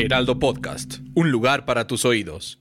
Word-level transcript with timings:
Heraldo 0.00 0.38
Podcast, 0.38 1.00
un 1.14 1.30
lugar 1.30 1.66
para 1.66 1.86
tus 1.86 2.06
oídos. 2.06 2.58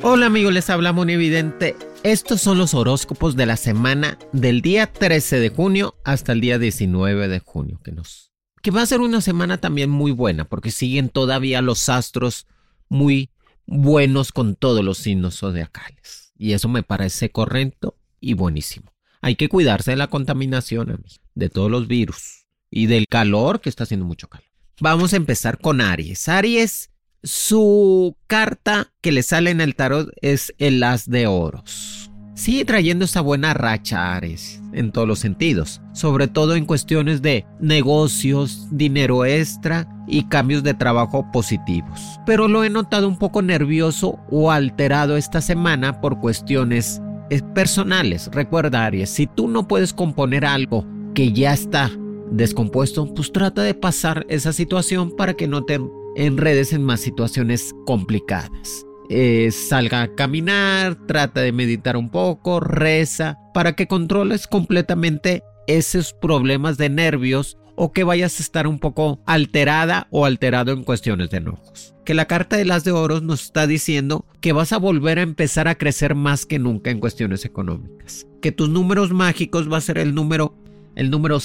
Hola 0.00 0.24
amigos, 0.24 0.54
les 0.54 0.70
habla 0.70 0.94
Evidente. 1.06 1.76
Estos 2.02 2.40
son 2.40 2.56
los 2.56 2.72
horóscopos 2.72 3.36
de 3.36 3.44
la 3.44 3.58
semana 3.58 4.18
del 4.32 4.62
día 4.62 4.90
13 4.90 5.38
de 5.38 5.50
junio 5.50 5.96
hasta 6.02 6.32
el 6.32 6.40
día 6.40 6.58
19 6.58 7.28
de 7.28 7.38
junio, 7.40 7.78
que 7.84 7.92
nos 7.92 8.32
que 8.62 8.70
va 8.70 8.80
a 8.80 8.86
ser 8.86 9.02
una 9.02 9.20
semana 9.20 9.58
también 9.58 9.90
muy 9.90 10.12
buena 10.12 10.46
porque 10.46 10.70
siguen 10.70 11.10
todavía 11.10 11.60
los 11.60 11.90
astros 11.90 12.46
muy 12.88 13.28
buenos 13.66 14.32
con 14.32 14.54
todos 14.54 14.82
los 14.82 14.96
signos 14.96 15.40
zodiacales. 15.40 16.32
Y 16.38 16.54
eso 16.54 16.70
me 16.70 16.82
parece 16.82 17.30
correcto 17.30 17.98
y 18.18 18.32
buenísimo. 18.32 18.94
Hay 19.20 19.36
que 19.36 19.50
cuidarse 19.50 19.90
de 19.90 19.98
la 19.98 20.06
contaminación, 20.06 21.04
de 21.34 21.48
todos 21.50 21.70
los 21.70 21.86
virus 21.86 22.43
y 22.74 22.86
del 22.86 23.06
calor, 23.06 23.60
que 23.60 23.68
está 23.68 23.84
haciendo 23.84 24.04
mucho 24.04 24.28
calor. 24.28 24.48
Vamos 24.80 25.12
a 25.12 25.16
empezar 25.16 25.58
con 25.58 25.80
Aries. 25.80 26.28
Aries, 26.28 26.90
su 27.22 28.16
carta 28.26 28.92
que 29.00 29.12
le 29.12 29.22
sale 29.22 29.50
en 29.50 29.60
el 29.60 29.76
tarot 29.76 30.10
es 30.20 30.52
el 30.58 30.82
as 30.82 31.08
de 31.08 31.28
oros. 31.28 32.10
Sigue 32.34 32.64
trayendo 32.64 33.04
esa 33.04 33.20
buena 33.20 33.54
racha, 33.54 34.16
Ares, 34.16 34.60
en 34.72 34.90
todos 34.90 35.06
los 35.06 35.20
sentidos, 35.20 35.80
sobre 35.92 36.26
todo 36.26 36.56
en 36.56 36.66
cuestiones 36.66 37.22
de 37.22 37.46
negocios, 37.60 38.66
dinero 38.72 39.24
extra 39.24 39.88
y 40.08 40.24
cambios 40.24 40.64
de 40.64 40.74
trabajo 40.74 41.30
positivos. 41.30 42.00
Pero 42.26 42.48
lo 42.48 42.64
he 42.64 42.70
notado 42.70 43.06
un 43.06 43.18
poco 43.20 43.40
nervioso 43.40 44.18
o 44.32 44.50
alterado 44.50 45.16
esta 45.16 45.40
semana 45.40 46.00
por 46.00 46.18
cuestiones 46.18 47.00
eh, 47.30 47.40
personales. 47.54 48.28
Recuerda, 48.32 48.84
Aries, 48.84 49.10
si 49.10 49.28
tú 49.28 49.46
no 49.46 49.68
puedes 49.68 49.92
componer 49.92 50.44
algo 50.44 50.84
que 51.14 51.32
ya 51.32 51.52
está 51.52 51.92
descompuesto, 52.36 53.12
pues 53.14 53.32
trata 53.32 53.62
de 53.62 53.74
pasar 53.74 54.26
esa 54.28 54.52
situación 54.52 55.14
para 55.16 55.34
que 55.34 55.48
no 55.48 55.64
te 55.64 55.80
enredes 56.16 56.72
en 56.72 56.82
más 56.82 57.00
situaciones 57.00 57.74
complicadas. 57.86 58.84
Eh, 59.10 59.50
salga 59.50 60.02
a 60.02 60.14
caminar, 60.14 61.06
trata 61.06 61.40
de 61.40 61.52
meditar 61.52 61.96
un 61.96 62.10
poco, 62.10 62.60
reza, 62.60 63.38
para 63.52 63.74
que 63.74 63.86
controles 63.86 64.46
completamente 64.46 65.42
esos 65.66 66.12
problemas 66.12 66.76
de 66.78 66.88
nervios 66.88 67.58
o 67.76 67.92
que 67.92 68.04
vayas 68.04 68.38
a 68.38 68.42
estar 68.42 68.66
un 68.66 68.78
poco 68.78 69.20
alterada 69.26 70.06
o 70.10 70.24
alterado 70.24 70.72
en 70.72 70.84
cuestiones 70.84 71.30
de 71.30 71.38
enojos. 71.38 71.94
Que 72.04 72.14
la 72.14 72.26
carta 72.26 72.56
de 72.56 72.64
las 72.64 72.84
de 72.84 72.92
oros 72.92 73.22
nos 73.22 73.42
está 73.42 73.66
diciendo 73.66 74.26
que 74.40 74.52
vas 74.52 74.72
a 74.72 74.78
volver 74.78 75.18
a 75.18 75.22
empezar 75.22 75.68
a 75.68 75.74
crecer 75.74 76.14
más 76.14 76.46
que 76.46 76.58
nunca 76.58 76.90
en 76.90 77.00
cuestiones 77.00 77.44
económicas. 77.44 78.26
Que 78.40 78.52
tus 78.52 78.68
números 78.68 79.12
mágicos 79.12 79.70
va 79.70 79.78
a 79.78 79.82
ser 79.82 79.98
el 79.98 80.14
número 80.14 80.54
el 80.96 81.10
número 81.10 81.40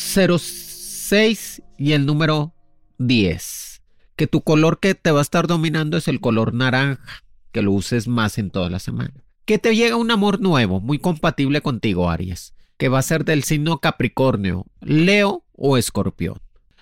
06 1.09 1.63
y 1.79 1.93
el 1.93 2.05
número 2.05 2.53
10. 2.99 3.81
Que 4.15 4.27
tu 4.27 4.41
color 4.41 4.79
que 4.79 4.93
te 4.93 5.09
va 5.09 5.19
a 5.19 5.23
estar 5.23 5.47
dominando 5.47 5.97
es 5.97 6.07
el 6.07 6.21
color 6.21 6.53
naranja 6.53 7.23
que 7.51 7.63
lo 7.63 7.71
uses 7.71 8.07
más 8.07 8.37
en 8.37 8.51
toda 8.51 8.69
la 8.69 8.77
semana. 8.77 9.23
Que 9.45 9.57
te 9.57 9.75
llega 9.75 9.95
un 9.95 10.11
amor 10.11 10.39
nuevo, 10.39 10.79
muy 10.79 10.99
compatible 10.99 11.61
contigo, 11.61 12.11
Aries, 12.11 12.53
que 12.77 12.89
va 12.89 12.99
a 12.99 13.03
ser 13.03 13.25
del 13.25 13.43
signo 13.43 13.79
Capricornio, 13.79 14.67
Leo 14.81 15.43
o 15.53 15.77
Escorpión. 15.77 16.39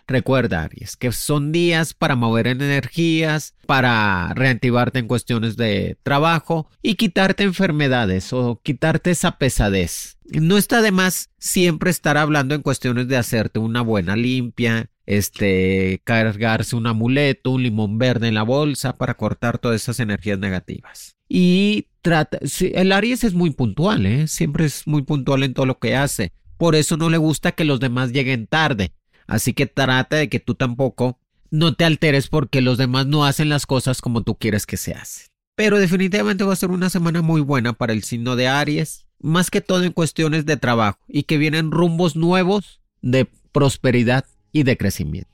Recuerda, 0.07 0.63
Aries, 0.63 0.95
que 0.95 1.11
son 1.11 1.51
días 1.51 1.93
para 1.93 2.15
mover 2.15 2.47
energías, 2.47 3.55
para 3.65 4.33
reactivarte 4.35 4.99
en 4.99 5.07
cuestiones 5.07 5.57
de 5.57 5.97
trabajo 6.01 6.69
y 6.81 6.95
quitarte 6.95 7.43
enfermedades 7.43 8.31
o 8.31 8.61
quitarte 8.63 9.11
esa 9.11 9.37
pesadez. 9.37 10.17
No 10.29 10.57
está 10.57 10.81
de 10.81 10.91
más 10.91 11.29
siempre 11.39 11.89
estar 11.89 12.17
hablando 12.17 12.55
en 12.55 12.61
cuestiones 12.61 13.09
de 13.09 13.17
hacerte 13.17 13.59
una 13.59 13.81
buena 13.81 14.15
limpia, 14.15 14.89
este, 15.05 16.01
cargarse 16.05 16.77
un 16.77 16.87
amuleto, 16.87 17.51
un 17.51 17.63
limón 17.63 17.97
verde 17.97 18.29
en 18.29 18.33
la 18.33 18.43
bolsa 18.43 18.97
para 18.97 19.15
cortar 19.15 19.57
todas 19.57 19.81
esas 19.81 19.99
energías 19.99 20.39
negativas. 20.39 21.17
Y 21.27 21.87
trata, 22.01 22.39
el 22.61 22.91
Aries 22.93 23.25
es 23.25 23.33
muy 23.33 23.49
puntual, 23.49 24.05
¿eh? 24.05 24.27
siempre 24.27 24.65
es 24.65 24.87
muy 24.87 25.01
puntual 25.01 25.43
en 25.43 25.53
todo 25.53 25.65
lo 25.65 25.79
que 25.79 25.97
hace. 25.97 26.31
Por 26.57 26.75
eso 26.75 26.95
no 26.95 27.09
le 27.09 27.17
gusta 27.17 27.51
que 27.51 27.65
los 27.65 27.79
demás 27.79 28.11
lleguen 28.11 28.47
tarde. 28.47 28.93
Así 29.27 29.53
que 29.53 29.67
trata 29.67 30.15
de 30.15 30.29
que 30.29 30.39
tú 30.39 30.55
tampoco 30.55 31.19
no 31.51 31.75
te 31.75 31.85
alteres 31.85 32.27
porque 32.27 32.61
los 32.61 32.77
demás 32.77 33.05
no 33.05 33.25
hacen 33.25 33.49
las 33.49 33.65
cosas 33.65 34.01
como 34.01 34.23
tú 34.23 34.35
quieres 34.35 34.65
que 34.65 34.77
se 34.77 34.93
hacen. 34.93 35.27
Pero 35.55 35.79
definitivamente 35.79 36.43
va 36.43 36.53
a 36.53 36.57
ser 36.57 36.69
una 36.69 36.89
semana 36.89 37.21
muy 37.21 37.41
buena 37.41 37.73
para 37.73 37.93
el 37.93 38.03
signo 38.03 38.35
de 38.35 38.47
Aries, 38.47 39.07
más 39.19 39.49
que 39.49 39.61
todo 39.61 39.83
en 39.83 39.91
cuestiones 39.91 40.45
de 40.45 40.57
trabajo 40.57 40.99
y 41.07 41.23
que 41.23 41.37
vienen 41.37 41.71
rumbos 41.71 42.15
nuevos 42.15 42.81
de 43.01 43.27
prosperidad 43.51 44.25
y 44.51 44.63
de 44.63 44.77
crecimiento. 44.77 45.29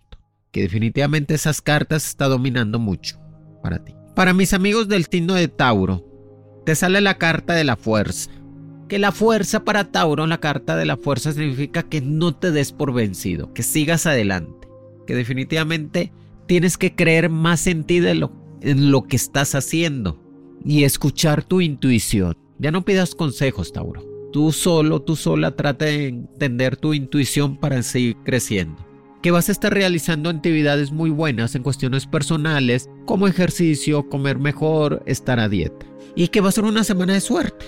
Que 0.51 0.61
definitivamente 0.61 1.33
esas 1.33 1.61
cartas 1.61 2.07
está 2.07 2.27
dominando 2.27 2.79
mucho 2.79 3.19
para 3.61 3.83
ti. 3.83 3.93
Para 4.15 4.33
mis 4.33 4.53
amigos 4.53 4.87
del 4.87 5.05
signo 5.05 5.33
de 5.33 5.47
Tauro, 5.47 6.05
te 6.65 6.75
sale 6.75 7.01
la 7.01 7.17
carta 7.17 7.53
de 7.53 7.63
la 7.63 7.75
fuerza. 7.75 8.29
Que 8.87 8.99
la 8.99 9.11
fuerza 9.11 9.63
para 9.63 9.91
Tauro, 9.91 10.27
la 10.27 10.39
carta 10.39 10.75
de 10.75 10.85
la 10.85 10.97
fuerza 10.97 11.31
significa 11.31 11.83
que 11.83 12.01
no 12.01 12.35
te 12.35 12.51
des 12.51 12.71
por 12.71 12.93
vencido, 12.93 13.53
que 13.53 13.63
sigas 13.63 14.05
adelante. 14.05 14.67
Que 15.07 15.15
definitivamente 15.15 16.11
tienes 16.47 16.77
que 16.77 16.95
creer 16.95 17.29
más 17.29 17.67
en 17.67 17.83
ti 17.83 17.99
de 17.99 18.15
lo, 18.15 18.31
en 18.61 18.91
lo 18.91 19.03
que 19.03 19.15
estás 19.15 19.55
haciendo 19.55 20.19
y 20.65 20.83
escuchar 20.83 21.43
tu 21.43 21.61
intuición. 21.61 22.35
Ya 22.59 22.71
no 22.71 22.85
pidas 22.85 23.15
consejos, 23.15 23.73
Tauro. 23.73 24.05
Tú 24.31 24.51
solo, 24.51 25.01
tú 25.01 25.15
sola 25.15 25.55
trata 25.55 25.85
de 25.85 26.07
entender 26.07 26.77
tu 26.77 26.93
intuición 26.93 27.57
para 27.57 27.83
seguir 27.83 28.17
creciendo 28.23 28.93
que 29.23 29.31
vas 29.31 29.47
a 29.47 29.53
estar 29.53 29.73
realizando 29.73 30.29
actividades 30.29 30.91
muy 30.91 31.09
buenas 31.09 31.55
en 31.55 31.63
cuestiones 31.63 32.05
personales, 32.05 32.89
como 33.05 33.25
ejercicio, 33.25 34.09
comer 34.09 34.37
mejor, 34.37 35.01
estar 35.05 35.39
a 35.39 35.47
dieta. 35.47 35.85
Y 36.13 36.27
que 36.27 36.41
va 36.41 36.49
a 36.49 36.51
ser 36.51 36.65
una 36.65 36.83
semana 36.83 37.13
de 37.13 37.21
suerte, 37.21 37.65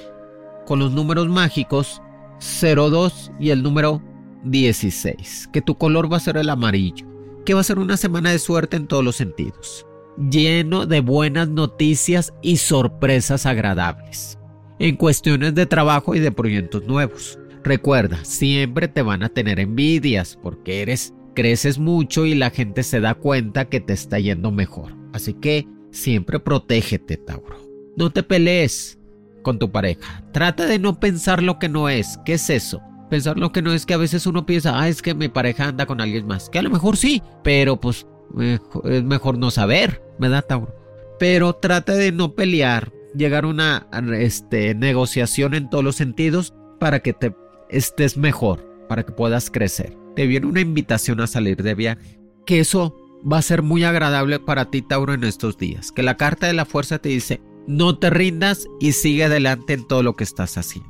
con 0.65 0.79
los 0.79 0.91
números 0.91 1.27
mágicos 1.27 2.01
02 2.39 3.31
y 3.39 3.49
el 3.49 3.63
número 3.63 4.01
16, 4.43 5.49
que 5.51 5.61
tu 5.61 5.77
color 5.77 6.11
va 6.11 6.17
a 6.17 6.21
ser 6.21 6.37
el 6.37 6.49
amarillo, 6.49 7.07
que 7.45 7.53
va 7.53 7.61
a 7.61 7.65
ser 7.65 7.79
una 7.79 7.97
semana 7.97 8.31
de 8.31 8.39
suerte 8.39 8.77
en 8.77 8.87
todos 8.87 9.03
los 9.03 9.15
sentidos, 9.15 9.85
lleno 10.29 10.85
de 10.85 11.01
buenas 11.01 11.49
noticias 11.49 12.33
y 12.41 12.57
sorpresas 12.57 13.45
agradables, 13.45 14.37
en 14.79 14.97
cuestiones 14.97 15.55
de 15.55 15.65
trabajo 15.65 16.15
y 16.15 16.19
de 16.19 16.31
proyectos 16.31 16.83
nuevos. 16.85 17.39
Recuerda, 17.63 18.23
siempre 18.23 18.87
te 18.87 19.01
van 19.01 19.23
a 19.23 19.29
tener 19.29 19.59
envidias 19.59 20.37
porque 20.41 20.81
eres 20.81 21.13
creces 21.33 21.79
mucho 21.79 22.25
y 22.25 22.35
la 22.35 22.51
gente 22.51 22.83
se 22.83 22.99
da 22.99 23.15
cuenta 23.15 23.65
que 23.65 23.79
te 23.79 23.93
está 23.93 24.19
yendo 24.19 24.51
mejor. 24.51 24.93
Así 25.13 25.33
que 25.33 25.67
siempre 25.91 26.39
protégete, 26.39 27.17
Tauro. 27.17 27.57
No 27.97 28.11
te 28.11 28.21
pelees 28.21 28.99
con 29.45 29.59
tu 29.59 29.71
pareja. 29.71 30.23
Trata 30.33 30.65
de 30.65 30.79
no 30.79 30.99
pensar 30.99 31.41
lo 31.41 31.57
que 31.59 31.69
no 31.69 31.87
es. 31.87 32.19
¿Qué 32.25 32.33
es 32.33 32.49
eso? 32.49 32.81
Pensar 33.09 33.37
lo 33.37 33.53
que 33.53 33.61
no 33.61 33.71
es 33.71 33.85
que 33.85 33.93
a 33.93 33.97
veces 33.97 34.25
uno 34.25 34.45
piensa, 34.45 34.77
ah, 34.77 34.89
es 34.89 35.01
que 35.01 35.13
mi 35.13 35.29
pareja 35.29 35.69
anda 35.69 35.85
con 35.85 36.01
alguien 36.01 36.27
más. 36.27 36.49
Que 36.49 36.59
a 36.59 36.63
lo 36.63 36.69
mejor 36.69 36.97
sí, 36.97 37.21
pero 37.43 37.79
pues 37.79 38.05
es 38.39 39.03
mejor 39.03 39.37
no 39.37 39.51
saber, 39.51 40.01
¿verdad, 40.19 40.43
Tauro? 40.45 40.75
Pero 41.19 41.53
trata 41.53 41.93
de 41.93 42.11
no 42.11 42.33
pelear, 42.33 42.91
llegar 43.15 43.45
a 43.45 43.47
una 43.47 43.87
este, 44.17 44.75
negociación 44.75 45.53
en 45.53 45.69
todos 45.69 45.83
los 45.83 45.95
sentidos 45.95 46.53
para 46.79 46.99
que 46.99 47.13
te 47.13 47.33
estés 47.69 48.17
mejor, 48.17 48.67
para 48.89 49.03
que 49.03 49.13
puedas 49.13 49.49
crecer 49.49 49.95
te 50.15 50.25
viene 50.25 50.47
una 50.47 50.61
invitación 50.61 51.21
a 51.21 51.27
salir 51.27 51.61
de 51.61 51.75
viaje. 51.75 52.19
Que 52.45 52.59
eso 52.59 52.95
va 53.31 53.37
a 53.37 53.43
ser 53.43 53.61
muy 53.61 53.83
agradable 53.83 54.39
para 54.39 54.71
ti, 54.71 54.81
Tauro, 54.81 55.13
en 55.13 55.23
estos 55.23 55.57
días. 55.57 55.91
Que 55.91 56.03
la 56.03 56.17
carta 56.17 56.47
de 56.47 56.53
la 56.53 56.65
fuerza 56.65 56.99
te 56.99 57.09
dice, 57.09 57.41
no 57.67 57.97
te 57.97 58.09
rindas 58.09 58.67
y 58.79 58.91
sigue 58.93 59.25
adelante 59.25 59.73
en 59.73 59.87
todo 59.87 60.03
lo 60.03 60.15
que 60.15 60.23
estás 60.23 60.57
haciendo. 60.57 60.89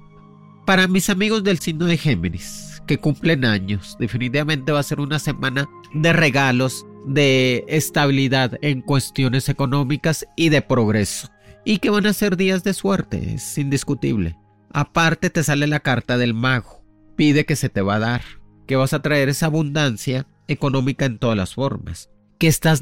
Para 0.65 0.87
mis 0.87 1.09
amigos 1.09 1.43
del 1.43 1.59
signo 1.59 1.85
de 1.85 1.97
Géminis, 1.97 2.81
que 2.87 2.97
cumplen 2.97 3.45
años, 3.45 3.95
definitivamente 3.99 4.71
va 4.71 4.79
a 4.79 4.83
ser 4.83 4.99
una 4.99 5.19
semana 5.19 5.67
de 5.93 6.13
regalos, 6.13 6.85
de 7.05 7.63
estabilidad 7.67 8.57
en 8.61 8.81
cuestiones 8.81 9.49
económicas 9.49 10.25
y 10.35 10.49
de 10.49 10.61
progreso. 10.61 11.29
Y 11.65 11.79
que 11.79 11.89
van 11.89 12.05
a 12.05 12.13
ser 12.13 12.37
días 12.37 12.63
de 12.63 12.73
suerte, 12.73 13.35
es 13.35 13.57
indiscutible. 13.57 14.35
Aparte 14.71 15.29
te 15.29 15.43
sale 15.43 15.67
la 15.67 15.79
carta 15.79 16.17
del 16.17 16.33
mago 16.33 16.85
pide 17.15 17.45
que 17.45 17.55
se 17.55 17.69
te 17.69 17.81
va 17.81 17.95
a 17.95 17.99
dar, 17.99 18.21
que 18.67 18.75
vas 18.75 18.93
a 18.93 19.01
traer 19.01 19.29
esa 19.29 19.47
abundancia 19.47 20.27
económica 20.47 21.05
en 21.05 21.17
todas 21.17 21.37
las 21.37 21.55
formas, 21.55 22.09
que 22.37 22.47
estás 22.47 22.81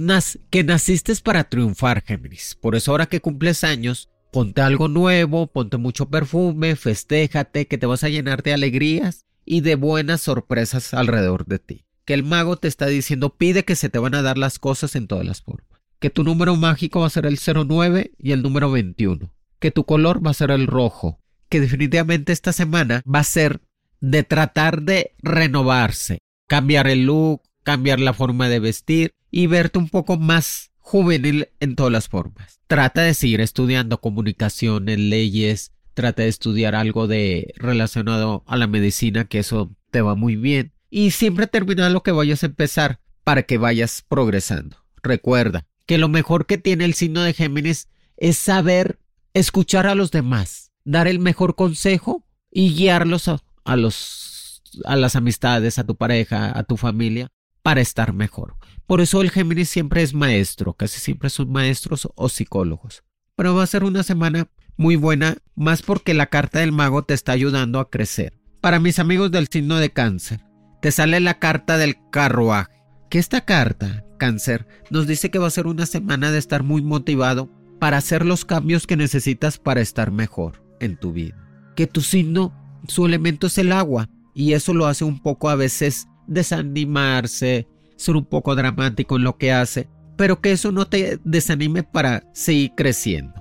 que 0.49 0.63
naciste 0.63 1.13
para 1.23 1.45
triunfar, 1.45 2.03
Géminis. 2.03 2.57
Por 2.59 2.75
eso 2.75 2.91
ahora 2.91 3.05
que 3.05 3.21
cumples 3.21 3.63
años, 3.63 4.09
ponte 4.31 4.61
algo 4.61 4.87
nuevo, 4.87 5.47
ponte 5.47 5.77
mucho 5.77 6.09
perfume, 6.09 6.75
festéjate, 6.75 7.67
que 7.67 7.77
te 7.77 7.85
vas 7.85 8.03
a 8.03 8.09
llenar 8.09 8.43
de 8.43 8.53
alegrías 8.53 9.25
y 9.45 9.61
de 9.61 9.75
buenas 9.75 10.21
sorpresas 10.21 10.93
alrededor 10.93 11.45
de 11.45 11.59
ti. 11.59 11.85
Que 12.05 12.13
el 12.13 12.23
mago 12.23 12.57
te 12.57 12.67
está 12.67 12.87
diciendo 12.87 13.35
pide 13.35 13.63
que 13.63 13.75
se 13.75 13.89
te 13.89 13.99
van 13.99 14.15
a 14.15 14.21
dar 14.21 14.37
las 14.37 14.59
cosas 14.59 14.95
en 14.95 15.07
todas 15.07 15.25
las 15.25 15.41
formas. 15.41 15.81
Que 15.99 16.09
tu 16.09 16.23
número 16.23 16.55
mágico 16.55 17.01
va 17.01 17.07
a 17.07 17.11
ser 17.11 17.25
el 17.25 17.39
09 17.39 18.11
y 18.17 18.31
el 18.31 18.41
número 18.41 18.71
21. 18.71 19.31
Que 19.59 19.71
tu 19.71 19.85
color 19.85 20.25
va 20.25 20.31
a 20.31 20.35
ser 20.35 20.51
el 20.51 20.67
rojo. 20.67 21.19
Que 21.47 21.61
definitivamente 21.61 22.33
esta 22.33 22.51
semana 22.51 23.03
va 23.07 23.19
a 23.19 23.23
ser 23.23 23.61
de 24.01 24.23
tratar 24.23 24.81
de 24.81 25.15
renovarse, 25.19 26.19
cambiar 26.47 26.87
el 26.87 27.05
look, 27.05 27.41
cambiar 27.63 28.01
la 28.01 28.13
forma 28.13 28.49
de 28.49 28.59
vestir 28.59 29.13
y 29.35 29.47
verte 29.47 29.79
un 29.79 29.89
poco 29.89 30.17
más 30.17 30.69
juvenil 30.77 31.49
en 31.59 31.75
todas 31.75 31.91
las 31.91 32.07
formas. 32.07 32.59
Trata 32.67 33.01
de 33.01 33.15
seguir 33.15 33.41
estudiando 33.41 33.99
comunicaciones, 33.99 34.99
leyes, 34.99 35.71
trata 35.95 36.21
de 36.21 36.27
estudiar 36.27 36.75
algo 36.75 37.07
de 37.07 37.51
relacionado 37.57 38.43
a 38.45 38.57
la 38.57 38.67
medicina, 38.67 39.25
que 39.25 39.39
eso 39.39 39.75
te 39.89 40.03
va 40.03 40.13
muy 40.13 40.35
bien. 40.35 40.71
Y 40.91 41.11
siempre 41.11 41.47
termina 41.47 41.89
lo 41.89 42.03
que 42.03 42.11
vayas 42.11 42.43
a 42.43 42.45
empezar 42.45 42.99
para 43.23 43.41
que 43.41 43.57
vayas 43.57 44.05
progresando. 44.07 44.77
Recuerda 45.01 45.65
que 45.87 45.97
lo 45.97 46.09
mejor 46.09 46.45
que 46.45 46.59
tiene 46.59 46.85
el 46.85 46.93
signo 46.93 47.23
de 47.23 47.33
Géminis 47.33 47.89
es 48.17 48.37
saber 48.37 48.99
escuchar 49.33 49.87
a 49.87 49.95
los 49.95 50.11
demás, 50.11 50.71
dar 50.83 51.07
el 51.07 51.17
mejor 51.17 51.55
consejo 51.55 52.23
y 52.51 52.75
guiarlos 52.75 53.27
a, 53.29 53.75
los 53.77 54.61
a 54.85 54.95
las 54.95 55.15
amistades, 55.15 55.79
a 55.79 55.85
tu 55.85 55.95
pareja, 55.95 56.55
a 56.55 56.63
tu 56.65 56.77
familia 56.77 57.31
para 57.63 57.81
estar 57.81 58.13
mejor. 58.13 58.55
Por 58.85 59.01
eso 59.01 59.21
el 59.21 59.31
Géminis 59.31 59.69
siempre 59.69 60.03
es 60.03 60.13
maestro, 60.13 60.73
casi 60.73 60.99
siempre 60.99 61.29
son 61.29 61.51
maestros 61.51 62.07
o 62.13 62.29
psicólogos. 62.29 63.03
Pero 63.35 63.55
va 63.55 63.63
a 63.63 63.67
ser 63.67 63.83
una 63.83 64.03
semana 64.03 64.49
muy 64.77 64.95
buena, 64.95 65.37
más 65.55 65.81
porque 65.81 66.13
la 66.13 66.27
carta 66.27 66.59
del 66.59 66.71
mago 66.71 67.03
te 67.03 67.13
está 67.13 67.31
ayudando 67.31 67.79
a 67.79 67.89
crecer. 67.89 68.39
Para 68.61 68.79
mis 68.79 68.99
amigos 68.99 69.31
del 69.31 69.47
signo 69.47 69.77
de 69.77 69.91
cáncer, 69.91 70.41
te 70.81 70.91
sale 70.91 71.19
la 71.19 71.39
carta 71.39 71.77
del 71.77 71.95
carruaje. 72.11 72.83
Que 73.09 73.19
esta 73.19 73.45
carta, 73.45 74.05
cáncer, 74.19 74.67
nos 74.89 75.07
dice 75.07 75.31
que 75.31 75.39
va 75.39 75.47
a 75.47 75.51
ser 75.51 75.67
una 75.67 75.85
semana 75.85 76.31
de 76.31 76.39
estar 76.39 76.63
muy 76.63 76.81
motivado 76.81 77.49
para 77.79 77.97
hacer 77.97 78.25
los 78.25 78.45
cambios 78.45 78.87
que 78.87 78.97
necesitas 78.97 79.57
para 79.57 79.81
estar 79.81 80.11
mejor 80.11 80.63
en 80.79 80.97
tu 80.97 81.13
vida. 81.13 81.35
Que 81.75 81.87
tu 81.87 82.01
signo, 82.01 82.53
su 82.87 83.05
elemento 83.05 83.47
es 83.47 83.57
el 83.57 83.71
agua, 83.71 84.09
y 84.33 84.53
eso 84.53 84.73
lo 84.73 84.87
hace 84.87 85.03
un 85.03 85.21
poco 85.21 85.49
a 85.49 85.55
veces 85.55 86.07
desanimarse, 86.27 87.67
ser 87.95 88.15
un 88.15 88.25
poco 88.25 88.55
dramático 88.55 89.15
en 89.15 89.23
lo 89.23 89.37
que 89.37 89.51
hace, 89.51 89.87
pero 90.15 90.41
que 90.41 90.51
eso 90.51 90.71
no 90.71 90.87
te 90.87 91.19
desanime 91.23 91.83
para 91.83 92.23
seguir 92.33 92.71
creciendo. 92.75 93.33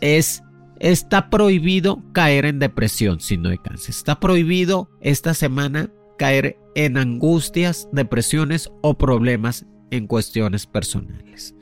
Es 0.00 0.42
está 0.78 1.30
prohibido 1.30 2.02
caer 2.12 2.44
en 2.44 2.58
depresión 2.58 3.20
si 3.20 3.36
no 3.36 3.48
hay 3.48 3.58
cáncer. 3.58 3.90
Está 3.90 4.20
prohibido 4.20 4.90
esta 5.00 5.34
semana 5.34 5.90
caer 6.18 6.58
en 6.74 6.96
angustias, 6.96 7.88
depresiones 7.92 8.70
o 8.82 8.94
problemas 8.94 9.66
en 9.90 10.06
cuestiones 10.06 10.66
personales. 10.66 11.54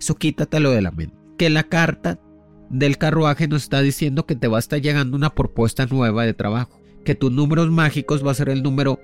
Eso 0.00 0.14
quítatelo 0.16 0.70
de 0.70 0.82
la 0.82 0.90
mente. 0.90 1.16
Que 1.38 1.50
la 1.50 1.64
carta 1.64 2.20
del 2.70 2.98
carruaje 2.98 3.48
nos 3.48 3.64
está 3.64 3.80
diciendo 3.80 4.26
que 4.26 4.36
te 4.36 4.48
va 4.48 4.58
a 4.58 4.60
estar 4.60 4.80
llegando 4.80 5.16
una 5.16 5.34
propuesta 5.34 5.86
nueva 5.86 6.24
de 6.24 6.34
trabajo. 6.34 6.80
Que 7.04 7.14
tus 7.14 7.32
números 7.32 7.70
mágicos 7.70 8.24
va 8.24 8.30
a 8.30 8.34
ser 8.34 8.48
el 8.48 8.62
número 8.62 8.98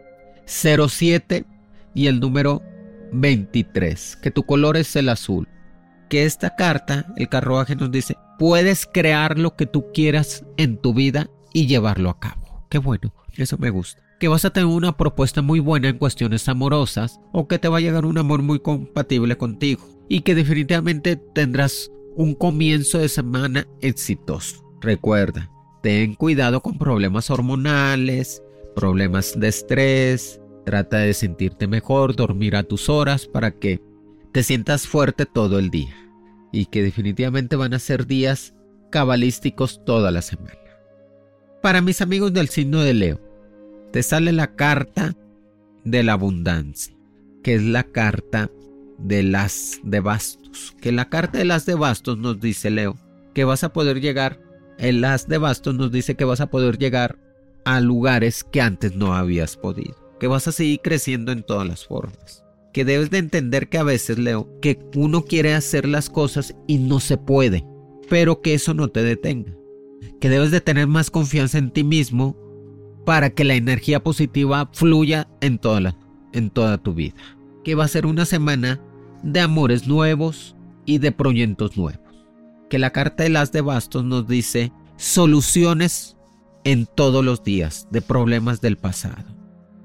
07 0.50 1.44
y 1.94 2.08
el 2.08 2.18
número 2.20 2.62
23, 3.12 4.16
que 4.16 4.30
tu 4.30 4.42
color 4.44 4.76
es 4.76 4.94
el 4.96 5.08
azul. 5.08 5.48
Que 6.08 6.24
esta 6.24 6.56
carta, 6.56 7.06
el 7.16 7.28
carruaje 7.28 7.76
nos 7.76 7.90
dice, 7.92 8.16
puedes 8.38 8.86
crear 8.86 9.38
lo 9.38 9.54
que 9.54 9.66
tú 9.66 9.92
quieras 9.94 10.44
en 10.56 10.76
tu 10.76 10.92
vida 10.92 11.30
y 11.52 11.66
llevarlo 11.66 12.10
a 12.10 12.18
cabo. 12.18 12.66
Qué 12.68 12.78
bueno, 12.78 13.14
eso 13.36 13.58
me 13.58 13.70
gusta. 13.70 14.02
Que 14.18 14.28
vas 14.28 14.44
a 14.44 14.50
tener 14.50 14.66
una 14.66 14.96
propuesta 14.96 15.40
muy 15.40 15.60
buena 15.60 15.88
en 15.88 15.98
cuestiones 15.98 16.48
amorosas 16.48 17.20
o 17.32 17.46
que 17.46 17.58
te 17.58 17.68
va 17.68 17.78
a 17.78 17.80
llegar 17.80 18.04
un 18.04 18.18
amor 18.18 18.42
muy 18.42 18.58
compatible 18.58 19.36
contigo 19.36 19.88
y 20.08 20.22
que 20.22 20.34
definitivamente 20.34 21.16
tendrás 21.16 21.90
un 22.16 22.34
comienzo 22.34 22.98
de 22.98 23.08
semana 23.08 23.66
exitoso. 23.80 24.64
Recuerda, 24.80 25.48
ten 25.82 26.14
cuidado 26.16 26.60
con 26.60 26.76
problemas 26.76 27.30
hormonales, 27.30 28.42
problemas 28.74 29.38
de 29.38 29.48
estrés, 29.48 30.40
trata 30.64 30.98
de 30.98 31.14
sentirte 31.14 31.66
mejor, 31.66 32.16
dormir 32.16 32.56
a 32.56 32.62
tus 32.62 32.88
horas 32.88 33.26
para 33.26 33.52
que 33.52 33.80
te 34.32 34.42
sientas 34.42 34.86
fuerte 34.86 35.26
todo 35.26 35.58
el 35.58 35.70
día 35.70 35.94
y 36.52 36.66
que 36.66 36.82
definitivamente 36.82 37.56
van 37.56 37.74
a 37.74 37.78
ser 37.78 38.06
días 38.06 38.54
cabalísticos 38.90 39.84
toda 39.84 40.10
la 40.10 40.22
semana. 40.22 40.58
Para 41.62 41.80
mis 41.80 42.00
amigos 42.00 42.32
del 42.32 42.48
signo 42.48 42.80
de 42.80 42.94
Leo, 42.94 43.20
te 43.92 44.02
sale 44.02 44.32
la 44.32 44.54
carta 44.54 45.16
de 45.84 46.02
la 46.02 46.12
abundancia, 46.12 46.96
que 47.42 47.54
es 47.54 47.62
la 47.62 47.84
carta 47.84 48.50
de 48.98 49.22
las 49.22 49.80
de 49.82 50.00
bastos, 50.00 50.74
que 50.80 50.92
la 50.92 51.08
carta 51.08 51.38
de 51.38 51.44
las 51.44 51.66
de 51.66 51.74
bastos 51.74 52.18
nos 52.18 52.40
dice 52.40 52.70
Leo 52.70 52.96
que 53.34 53.44
vas 53.44 53.64
a 53.64 53.72
poder 53.72 54.00
llegar, 54.00 54.40
el 54.78 55.00
las 55.00 55.28
de 55.28 55.38
bastos 55.38 55.74
nos 55.74 55.92
dice 55.92 56.16
que 56.16 56.24
vas 56.24 56.40
a 56.40 56.50
poder 56.50 56.78
llegar 56.78 57.18
a 57.76 57.80
lugares 57.80 58.42
que 58.42 58.60
antes 58.60 58.96
no 58.96 59.14
habías 59.14 59.56
podido, 59.56 59.94
que 60.18 60.26
vas 60.26 60.48
a 60.48 60.52
seguir 60.52 60.80
creciendo 60.82 61.30
en 61.30 61.44
todas 61.44 61.68
las 61.68 61.86
formas, 61.86 62.44
que 62.72 62.84
debes 62.84 63.10
de 63.10 63.18
entender 63.18 63.68
que 63.68 63.78
a 63.78 63.84
veces, 63.84 64.18
Leo, 64.18 64.48
que 64.60 64.78
uno 64.96 65.24
quiere 65.24 65.54
hacer 65.54 65.86
las 65.86 66.10
cosas 66.10 66.56
y 66.66 66.78
no 66.78 66.98
se 66.98 67.16
puede, 67.16 67.64
pero 68.08 68.42
que 68.42 68.54
eso 68.54 68.74
no 68.74 68.88
te 68.88 69.04
detenga, 69.04 69.54
que 70.20 70.28
debes 70.28 70.50
de 70.50 70.60
tener 70.60 70.88
más 70.88 71.10
confianza 71.10 71.58
en 71.58 71.70
ti 71.70 71.84
mismo 71.84 72.36
para 73.06 73.30
que 73.30 73.44
la 73.44 73.54
energía 73.54 74.02
positiva 74.02 74.68
fluya 74.72 75.28
en 75.40 75.58
toda, 75.58 75.96
en 76.32 76.50
toda 76.50 76.78
tu 76.78 76.92
vida, 76.92 77.14
que 77.62 77.76
va 77.76 77.84
a 77.84 77.88
ser 77.88 78.04
una 78.04 78.24
semana 78.24 78.80
de 79.22 79.40
amores 79.40 79.86
nuevos 79.86 80.56
y 80.86 80.98
de 80.98 81.12
proyectos 81.12 81.76
nuevos, 81.76 82.26
que 82.68 82.80
la 82.80 82.90
carta 82.90 83.22
de 83.22 83.30
las 83.30 83.52
de 83.52 83.60
bastos 83.60 84.04
nos 84.04 84.26
dice 84.26 84.72
soluciones 84.96 86.16
en 86.64 86.86
todos 86.86 87.24
los 87.24 87.42
días 87.42 87.88
de 87.90 88.02
problemas 88.02 88.60
del 88.60 88.76
pasado. 88.76 89.36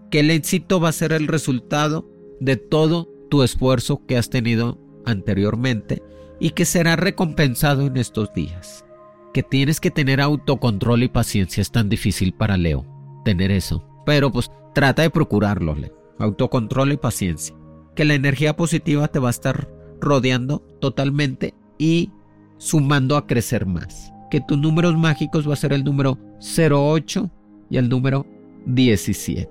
Que 0.09 0.19
el 0.21 0.31
éxito 0.31 0.79
va 0.79 0.89
a 0.89 0.93
ser 0.93 1.13
el 1.13 1.27
resultado 1.27 2.09
de 2.39 2.57
todo 2.57 3.09
tu 3.29 3.43
esfuerzo 3.43 4.05
que 4.05 4.17
has 4.17 4.29
tenido 4.29 4.79
anteriormente 5.05 6.01
y 6.39 6.51
que 6.51 6.65
será 6.65 6.95
recompensado 6.95 7.85
en 7.87 7.97
estos 7.97 8.33
días. 8.33 8.85
Que 9.33 9.43
tienes 9.43 9.79
que 9.79 9.91
tener 9.91 10.21
autocontrol 10.21 11.03
y 11.03 11.09
paciencia 11.09 11.61
es 11.61 11.71
tan 11.71 11.89
difícil 11.89 12.33
para 12.33 12.57
Leo 12.57 12.85
tener 13.23 13.51
eso. 13.51 13.83
Pero 14.05 14.31
pues 14.31 14.51
trata 14.73 15.01
de 15.01 15.09
procurarlo, 15.09 15.75
Leo. 15.75 15.97
Autocontrol 16.19 16.93
y 16.93 16.97
paciencia. 16.97 17.55
Que 17.95 18.05
la 18.05 18.13
energía 18.13 18.55
positiva 18.55 19.07
te 19.07 19.19
va 19.19 19.29
a 19.29 19.31
estar 19.31 19.69
rodeando 19.99 20.59
totalmente 20.79 21.53
y 21.77 22.11
sumando 22.57 23.17
a 23.17 23.27
crecer 23.27 23.65
más 23.65 24.14
que 24.29 24.41
tus 24.41 24.57
números 24.57 24.97
mágicos 24.97 25.47
va 25.47 25.53
a 25.53 25.57
ser 25.57 25.73
el 25.73 25.83
número 25.83 26.17
08 26.39 27.29
y 27.69 27.77
el 27.77 27.89
número 27.89 28.25
17. 28.65 29.49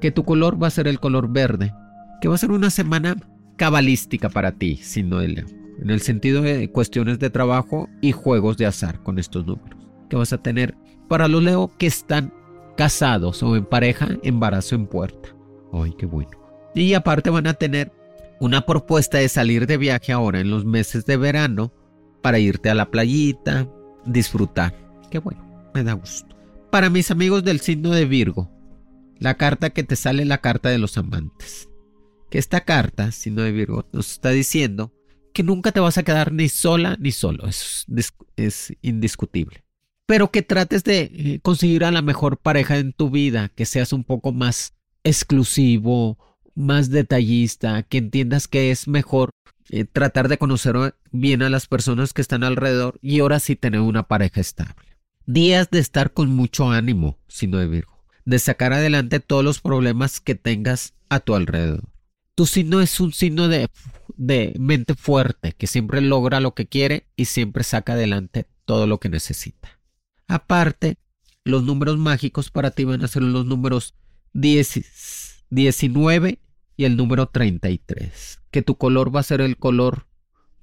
Que 0.00 0.10
tu 0.10 0.24
color 0.24 0.62
va 0.62 0.68
a 0.68 0.70
ser 0.70 0.88
el 0.88 1.00
color 1.00 1.28
verde. 1.28 1.72
Que 2.20 2.28
va 2.28 2.34
a 2.34 2.38
ser 2.38 2.50
una 2.50 2.70
semana 2.70 3.16
cabalística 3.56 4.28
para 4.28 4.52
ti, 4.52 4.80
no 5.04 5.18
de 5.18 5.28
Leo. 5.28 5.46
En 5.80 5.90
el 5.90 6.00
sentido 6.00 6.42
de 6.42 6.70
cuestiones 6.70 7.18
de 7.18 7.30
trabajo 7.30 7.88
y 8.00 8.12
juegos 8.12 8.56
de 8.56 8.66
azar 8.66 9.02
con 9.02 9.18
estos 9.18 9.46
números. 9.46 9.78
Que 10.08 10.16
vas 10.16 10.32
a 10.32 10.38
tener 10.38 10.74
para 11.08 11.28
los 11.28 11.42
Leo 11.42 11.70
que 11.78 11.86
están 11.86 12.32
casados 12.76 13.42
o 13.42 13.56
en 13.56 13.64
pareja, 13.64 14.08
embarazo 14.22 14.74
en 14.74 14.86
puerta. 14.86 15.30
Ay, 15.72 15.94
qué 15.98 16.06
bueno. 16.06 16.30
Y 16.74 16.94
aparte 16.94 17.30
van 17.30 17.46
a 17.46 17.54
tener 17.54 17.92
una 18.40 18.62
propuesta 18.62 19.18
de 19.18 19.28
salir 19.28 19.66
de 19.66 19.78
viaje 19.78 20.12
ahora 20.12 20.40
en 20.40 20.50
los 20.50 20.64
meses 20.64 21.06
de 21.06 21.16
verano 21.16 21.72
para 22.22 22.38
irte 22.38 22.68
a 22.70 22.74
la 22.74 22.90
playita, 22.90 23.68
disfrutar. 24.06 24.74
Qué 25.10 25.18
bueno, 25.18 25.44
me 25.74 25.84
da 25.84 25.92
gusto. 25.92 26.36
Para 26.70 26.90
mis 26.90 27.10
amigos 27.10 27.44
del 27.44 27.60
signo 27.60 27.90
de 27.90 28.04
Virgo, 28.04 28.50
la 29.18 29.36
carta 29.36 29.70
que 29.70 29.84
te 29.84 29.96
sale 29.96 30.24
la 30.24 30.38
carta 30.38 30.68
de 30.68 30.78
los 30.78 30.98
amantes. 30.98 31.68
Que 32.30 32.38
esta 32.38 32.62
carta, 32.62 33.12
signo 33.12 33.42
de 33.42 33.52
Virgo, 33.52 33.86
nos 33.92 34.12
está 34.12 34.30
diciendo 34.30 34.92
que 35.32 35.42
nunca 35.42 35.72
te 35.72 35.80
vas 35.80 35.98
a 35.98 36.02
quedar 36.02 36.32
ni 36.32 36.48
sola 36.48 36.96
ni 36.98 37.12
solo. 37.12 37.46
Es, 37.46 37.86
es 38.36 38.74
indiscutible. 38.82 39.64
Pero 40.06 40.30
que 40.30 40.42
trates 40.42 40.84
de 40.84 41.10
eh, 41.12 41.40
conseguir 41.42 41.84
a 41.84 41.90
la 41.90 42.02
mejor 42.02 42.38
pareja 42.38 42.78
en 42.78 42.92
tu 42.92 43.10
vida, 43.10 43.48
que 43.48 43.66
seas 43.66 43.92
un 43.92 44.04
poco 44.04 44.32
más 44.32 44.74
exclusivo, 45.04 46.18
más 46.54 46.90
detallista, 46.90 47.82
que 47.82 47.98
entiendas 47.98 48.48
que 48.48 48.70
es 48.70 48.88
mejor 48.88 49.30
eh, 49.70 49.84
tratar 49.84 50.28
de 50.28 50.38
conocer 50.38 50.94
bien 51.10 51.42
a 51.42 51.50
las 51.50 51.66
personas 51.66 52.12
que 52.12 52.22
están 52.22 52.44
alrededor 52.44 52.98
y 53.02 53.20
ahora 53.20 53.40
sí 53.40 53.56
tener 53.56 53.80
una 53.80 54.04
pareja 54.04 54.40
estable. 54.40 54.74
Días 55.26 55.70
de 55.70 55.80
estar 55.80 56.12
con 56.12 56.30
mucho 56.30 56.70
ánimo, 56.70 57.18
sino 57.28 57.58
de 57.58 57.66
Virgo. 57.66 57.96
de 58.24 58.40
sacar 58.40 58.72
adelante 58.72 59.20
todos 59.20 59.44
los 59.44 59.60
problemas 59.60 60.18
que 60.18 60.34
tengas 60.34 60.94
a 61.08 61.20
tu 61.20 61.36
alrededor. 61.36 61.84
Tu 62.34 62.44
signo 62.46 62.80
es 62.80 62.98
un 62.98 63.12
signo 63.12 63.46
de, 63.46 63.70
de 64.16 64.52
mente 64.58 64.96
fuerte, 64.96 65.52
que 65.52 65.68
siempre 65.68 66.00
logra 66.00 66.40
lo 66.40 66.52
que 66.52 66.66
quiere 66.66 67.06
y 67.14 67.26
siempre 67.26 67.62
saca 67.62 67.92
adelante 67.92 68.46
todo 68.64 68.88
lo 68.88 68.98
que 68.98 69.08
necesita. 69.08 69.78
Aparte, 70.26 70.98
los 71.44 71.62
números 71.62 71.98
mágicos 71.98 72.50
para 72.50 72.72
ti 72.72 72.82
van 72.82 73.04
a 73.04 73.08
ser 73.08 73.22
los 73.22 73.46
números 73.46 73.94
10, 74.32 75.44
19 75.50 76.40
y 76.76 76.84
el 76.84 76.96
número 76.96 77.26
33, 77.26 78.40
que 78.50 78.62
tu 78.62 78.76
color 78.76 79.14
va 79.14 79.20
a 79.20 79.24
ser 79.24 79.40
el 79.40 79.56
color 79.56 80.06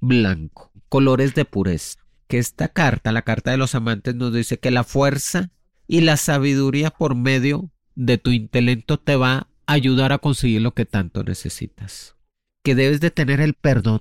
blanco, 0.00 0.72
colores 0.88 1.34
de 1.34 1.44
pureza. 1.44 1.98
Que 2.26 2.38
esta 2.38 2.68
carta, 2.68 3.12
la 3.12 3.22
carta 3.22 3.50
de 3.50 3.56
los 3.56 3.74
amantes, 3.74 4.14
nos 4.14 4.32
dice 4.32 4.58
que 4.58 4.70
la 4.70 4.84
fuerza 4.84 5.50
y 5.86 6.00
la 6.00 6.16
sabiduría 6.16 6.90
por 6.90 7.14
medio 7.14 7.70
de 7.94 8.18
tu 8.18 8.30
intelecto 8.30 8.98
te 8.98 9.16
va 9.16 9.34
a 9.34 9.48
ayudar 9.66 10.12
a 10.12 10.18
conseguir 10.18 10.62
lo 10.62 10.72
que 10.72 10.86
tanto 10.86 11.22
necesitas. 11.22 12.16
Que 12.62 12.74
debes 12.74 13.00
de 13.00 13.10
tener 13.10 13.40
el 13.40 13.54
perdón, 13.54 14.00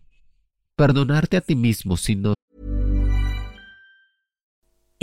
perdonarte 0.76 1.38
a 1.38 1.42
ti 1.42 1.56
mismo 1.56 1.98
si 1.98 2.16
no 2.16 2.34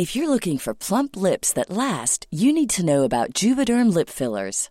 If 0.00 0.16
you're 0.16 0.30
looking 0.30 0.56
for 0.56 0.72
plump 0.72 1.14
lips 1.14 1.52
that 1.52 1.68
last, 1.68 2.26
you 2.30 2.54
need 2.54 2.70
to 2.70 2.82
know 2.82 3.04
about 3.04 3.34
Juvederm 3.34 3.92
lip 3.92 4.08
fillers. 4.08 4.70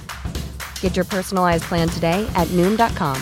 Get 0.81 0.95
your 0.95 1.05
personalized 1.05 1.63
plan 1.63 1.89
today 1.89 2.29
at 2.35 2.47
Noom.com. 2.49 3.17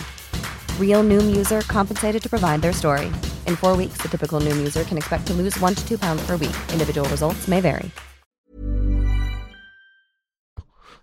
Real 0.78 1.04
Noom 1.04 1.36
user 1.38 1.62
compensated 1.62 2.22
to 2.22 2.30
provide 2.30 2.62
their 2.62 2.74
story. 2.74 3.06
In 3.48 3.56
four 3.56 3.78
weeks, 3.78 4.02
the 4.02 4.10
typical 4.10 4.42
Noom 4.42 4.58
user 4.58 4.84
can 4.84 4.98
expect 4.98 5.28
to 5.28 5.34
lose 5.34 5.58
one 5.62 5.76
to 5.76 5.88
two 5.88 5.98
pounds 5.98 6.22
per 6.26 6.36
week. 6.36 6.56
Individual 6.74 7.08
results 7.10 7.48
may 7.48 7.62
vary. 7.62 7.92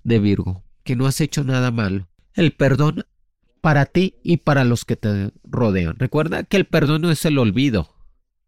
De 0.05 0.21
Virgo, 0.21 0.63
que 0.85 0.95
no 0.95 1.07
has 1.07 1.21
hecho 1.21 1.43
nada 1.43 1.71
malo. 1.71 2.07
El 2.35 2.53
perdón 2.53 3.05
para 3.61 3.87
ti 3.87 4.15
y 4.23 4.37
para 4.37 4.65
los 4.65 4.85
que 4.85 4.95
te 4.95 5.33
rodean. 5.43 5.97
Recuerda 5.99 6.45
que 6.45 6.57
el 6.57 6.67
perdón 6.67 7.03
no 7.03 7.11
es 7.11 7.25
el 7.25 7.39
olvido. 7.39 7.91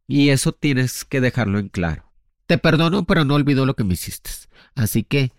Y 0.06 0.30
eso 0.30 0.52
tienes 0.52 1.04
que 1.04 1.20
dejarlo 1.20 1.58
en 1.58 1.68
claro. 1.68 2.04
Te 2.46 2.56
perdono, 2.56 3.04
pero 3.04 3.24
no 3.24 3.34
olvido 3.34 3.66
lo 3.66 3.74
que 3.74 3.84
me 3.84 3.94
hiciste. 3.94 4.30
Así 4.74 5.02
que, 5.02 5.32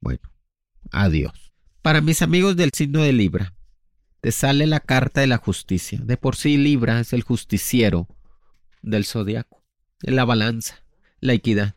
bueno, 0.00 0.22
adiós. 0.92 1.45
Para 1.86 2.00
mis 2.00 2.20
amigos 2.20 2.56
del 2.56 2.72
signo 2.74 3.00
de 3.02 3.12
Libra, 3.12 3.54
te 4.20 4.32
sale 4.32 4.66
la 4.66 4.80
carta 4.80 5.20
de 5.20 5.28
la 5.28 5.36
justicia. 5.36 6.00
De 6.02 6.16
por 6.16 6.34
sí 6.34 6.56
Libra 6.56 6.98
es 6.98 7.12
el 7.12 7.22
justiciero 7.22 8.08
del 8.82 9.04
zodiaco, 9.04 9.62
la 10.00 10.24
balanza, 10.24 10.82
la 11.20 11.34
equidad. 11.34 11.76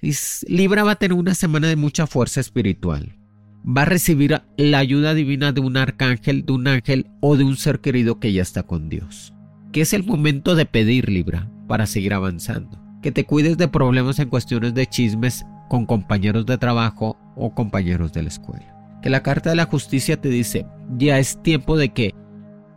Y 0.00 0.14
Libra 0.46 0.82
va 0.82 0.92
a 0.92 0.98
tener 0.98 1.12
una 1.12 1.34
semana 1.34 1.68
de 1.68 1.76
mucha 1.76 2.06
fuerza 2.06 2.40
espiritual. 2.40 3.18
Va 3.62 3.82
a 3.82 3.84
recibir 3.84 4.40
la 4.56 4.78
ayuda 4.78 5.12
divina 5.12 5.52
de 5.52 5.60
un 5.60 5.76
arcángel, 5.76 6.46
de 6.46 6.52
un 6.54 6.66
ángel 6.66 7.10
o 7.20 7.36
de 7.36 7.44
un 7.44 7.58
ser 7.58 7.80
querido 7.80 8.18
que 8.18 8.32
ya 8.32 8.40
está 8.40 8.62
con 8.62 8.88
Dios. 8.88 9.34
Que 9.72 9.82
es 9.82 9.92
el 9.92 10.04
momento 10.04 10.54
de 10.54 10.64
pedir 10.64 11.10
Libra 11.10 11.50
para 11.68 11.86
seguir 11.86 12.14
avanzando. 12.14 12.80
Que 13.02 13.12
te 13.12 13.26
cuides 13.26 13.58
de 13.58 13.68
problemas 13.68 14.20
en 14.20 14.30
cuestiones 14.30 14.72
de 14.72 14.86
chismes 14.86 15.44
con 15.68 15.84
compañeros 15.84 16.46
de 16.46 16.56
trabajo 16.56 17.18
o 17.36 17.54
compañeros 17.54 18.14
de 18.14 18.22
la 18.22 18.30
escuela. 18.30 18.79
Que 19.02 19.10
la 19.10 19.22
carta 19.22 19.50
de 19.50 19.56
la 19.56 19.66
justicia 19.66 20.20
te 20.20 20.28
dice, 20.28 20.66
ya 20.96 21.18
es 21.18 21.42
tiempo 21.42 21.76
de 21.76 21.92
que 21.92 22.14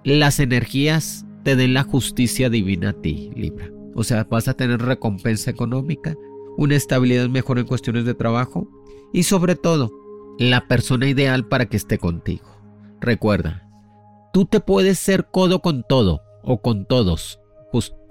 las 0.04 0.40
energías 0.40 1.26
te 1.44 1.56
den 1.56 1.74
la 1.74 1.84
justicia 1.84 2.50
divina 2.50 2.90
a 2.90 2.94
ti, 2.94 3.32
Libra. 3.36 3.70
O 3.96 4.04
sea, 4.04 4.24
vas 4.24 4.48
a 4.48 4.54
tener 4.54 4.82
recompensa 4.82 5.52
económica, 5.52 6.16
una 6.58 6.76
estabilidad 6.76 7.30
mejor 7.30 7.60
en 7.60 7.66
cuestiones 7.66 8.06
de 8.06 8.14
trabajo 8.14 8.70
y 9.12 9.24
sobre 9.24 9.56
todo, 9.56 9.92
la 10.40 10.68
persona 10.68 11.08
ideal 11.08 11.48
para 11.48 11.66
que 11.66 11.78
esté 11.78 12.00
contigo. 12.00 12.46
Recuerda, 13.02 13.70
tú 14.34 14.46
te 14.46 14.60
puedes 14.60 14.98
ser 14.98 15.28
codo 15.30 15.62
con 15.62 15.84
todo 15.88 16.22
o 16.42 16.62
con 16.62 16.86
todos, 16.86 17.40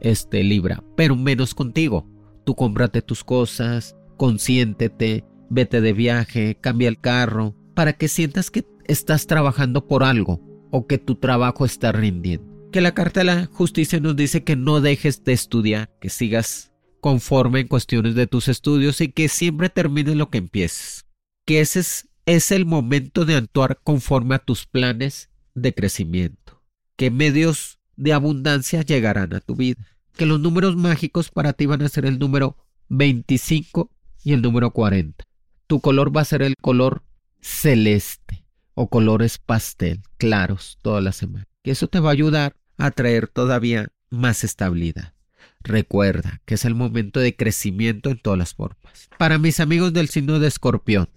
este 0.00 0.42
Libra, 0.42 0.82
pero 0.96 1.16
menos 1.16 1.54
contigo. 1.54 2.06
Tú 2.44 2.54
cómprate 2.54 3.02
tus 3.02 3.22
cosas, 3.22 3.96
consiéntete, 4.16 5.24
vete 5.48 5.80
de 5.80 5.92
viaje, 5.92 6.56
cambia 6.60 6.88
el 6.88 7.00
carro, 7.00 7.54
para 7.74 7.94
que 7.94 8.08
sientas 8.08 8.50
que 8.50 8.66
estás 8.84 9.26
trabajando 9.26 9.86
por 9.86 10.04
algo 10.04 10.40
o 10.70 10.86
que 10.86 10.98
tu 10.98 11.14
trabajo 11.14 11.64
está 11.64 11.92
rindiendo. 11.92 12.70
Que 12.70 12.80
la 12.80 12.94
carta 12.94 13.20
de 13.20 13.24
la 13.24 13.46
justicia 13.46 14.00
nos 14.00 14.16
dice 14.16 14.44
que 14.44 14.56
no 14.56 14.80
dejes 14.80 15.24
de 15.24 15.32
estudiar, 15.32 15.90
que 16.00 16.08
sigas 16.08 16.72
conforme 17.00 17.60
en 17.60 17.68
cuestiones 17.68 18.14
de 18.14 18.26
tus 18.26 18.48
estudios 18.48 19.00
y 19.00 19.08
que 19.08 19.28
siempre 19.28 19.68
termines 19.68 20.16
lo 20.16 20.30
que 20.30 20.38
empieces. 20.38 21.04
Que 21.44 21.60
ese 21.60 21.80
es, 22.26 22.52
el 22.52 22.64
momento 22.64 23.24
de 23.24 23.34
actuar 23.34 23.80
conforme 23.82 24.36
a 24.36 24.38
tus 24.38 24.66
planes 24.66 25.28
de 25.54 25.74
crecimiento. 25.74 26.62
Que 26.96 27.10
medios 27.10 27.80
de 27.96 28.12
abundancia 28.12 28.82
llegarán 28.82 29.34
a 29.34 29.40
tu 29.40 29.56
vida. 29.56 29.84
Que 30.16 30.26
los 30.26 30.40
números 30.40 30.76
mágicos 30.76 31.30
para 31.30 31.52
ti 31.52 31.66
van 31.66 31.82
a 31.82 31.88
ser 31.88 32.06
el 32.06 32.18
número 32.18 32.56
25 32.88 33.90
y 34.22 34.32
el 34.32 34.40
número 34.40 34.70
40. 34.70 35.24
Tu 35.66 35.80
color 35.80 36.16
va 36.16 36.20
a 36.20 36.26
ser 36.26 36.42
el 36.42 36.54
color 36.56 37.02
celeste 37.42 38.46
o 38.74 38.88
colores 38.88 39.38
pastel 39.38 40.00
claros 40.16 40.78
toda 40.80 41.00
la 41.00 41.12
semana. 41.12 41.46
Que 41.62 41.72
eso 41.72 41.88
te 41.88 42.00
va 42.00 42.10
a 42.10 42.12
ayudar 42.12 42.56
a 42.78 42.90
traer 42.90 43.28
todavía 43.28 43.88
más 44.08 44.44
estabilidad. 44.44 45.12
Recuerda 45.60 46.40
que 46.44 46.54
es 46.54 46.64
el 46.64 46.74
momento 46.74 47.20
de 47.20 47.36
crecimiento 47.36 48.10
en 48.10 48.18
todas 48.18 48.38
las 48.38 48.54
formas. 48.54 49.08
Para 49.18 49.38
mis 49.38 49.60
amigos 49.60 49.92
del 49.92 50.08
signo 50.08 50.38
de 50.38 50.48
escorpión, 50.48 51.08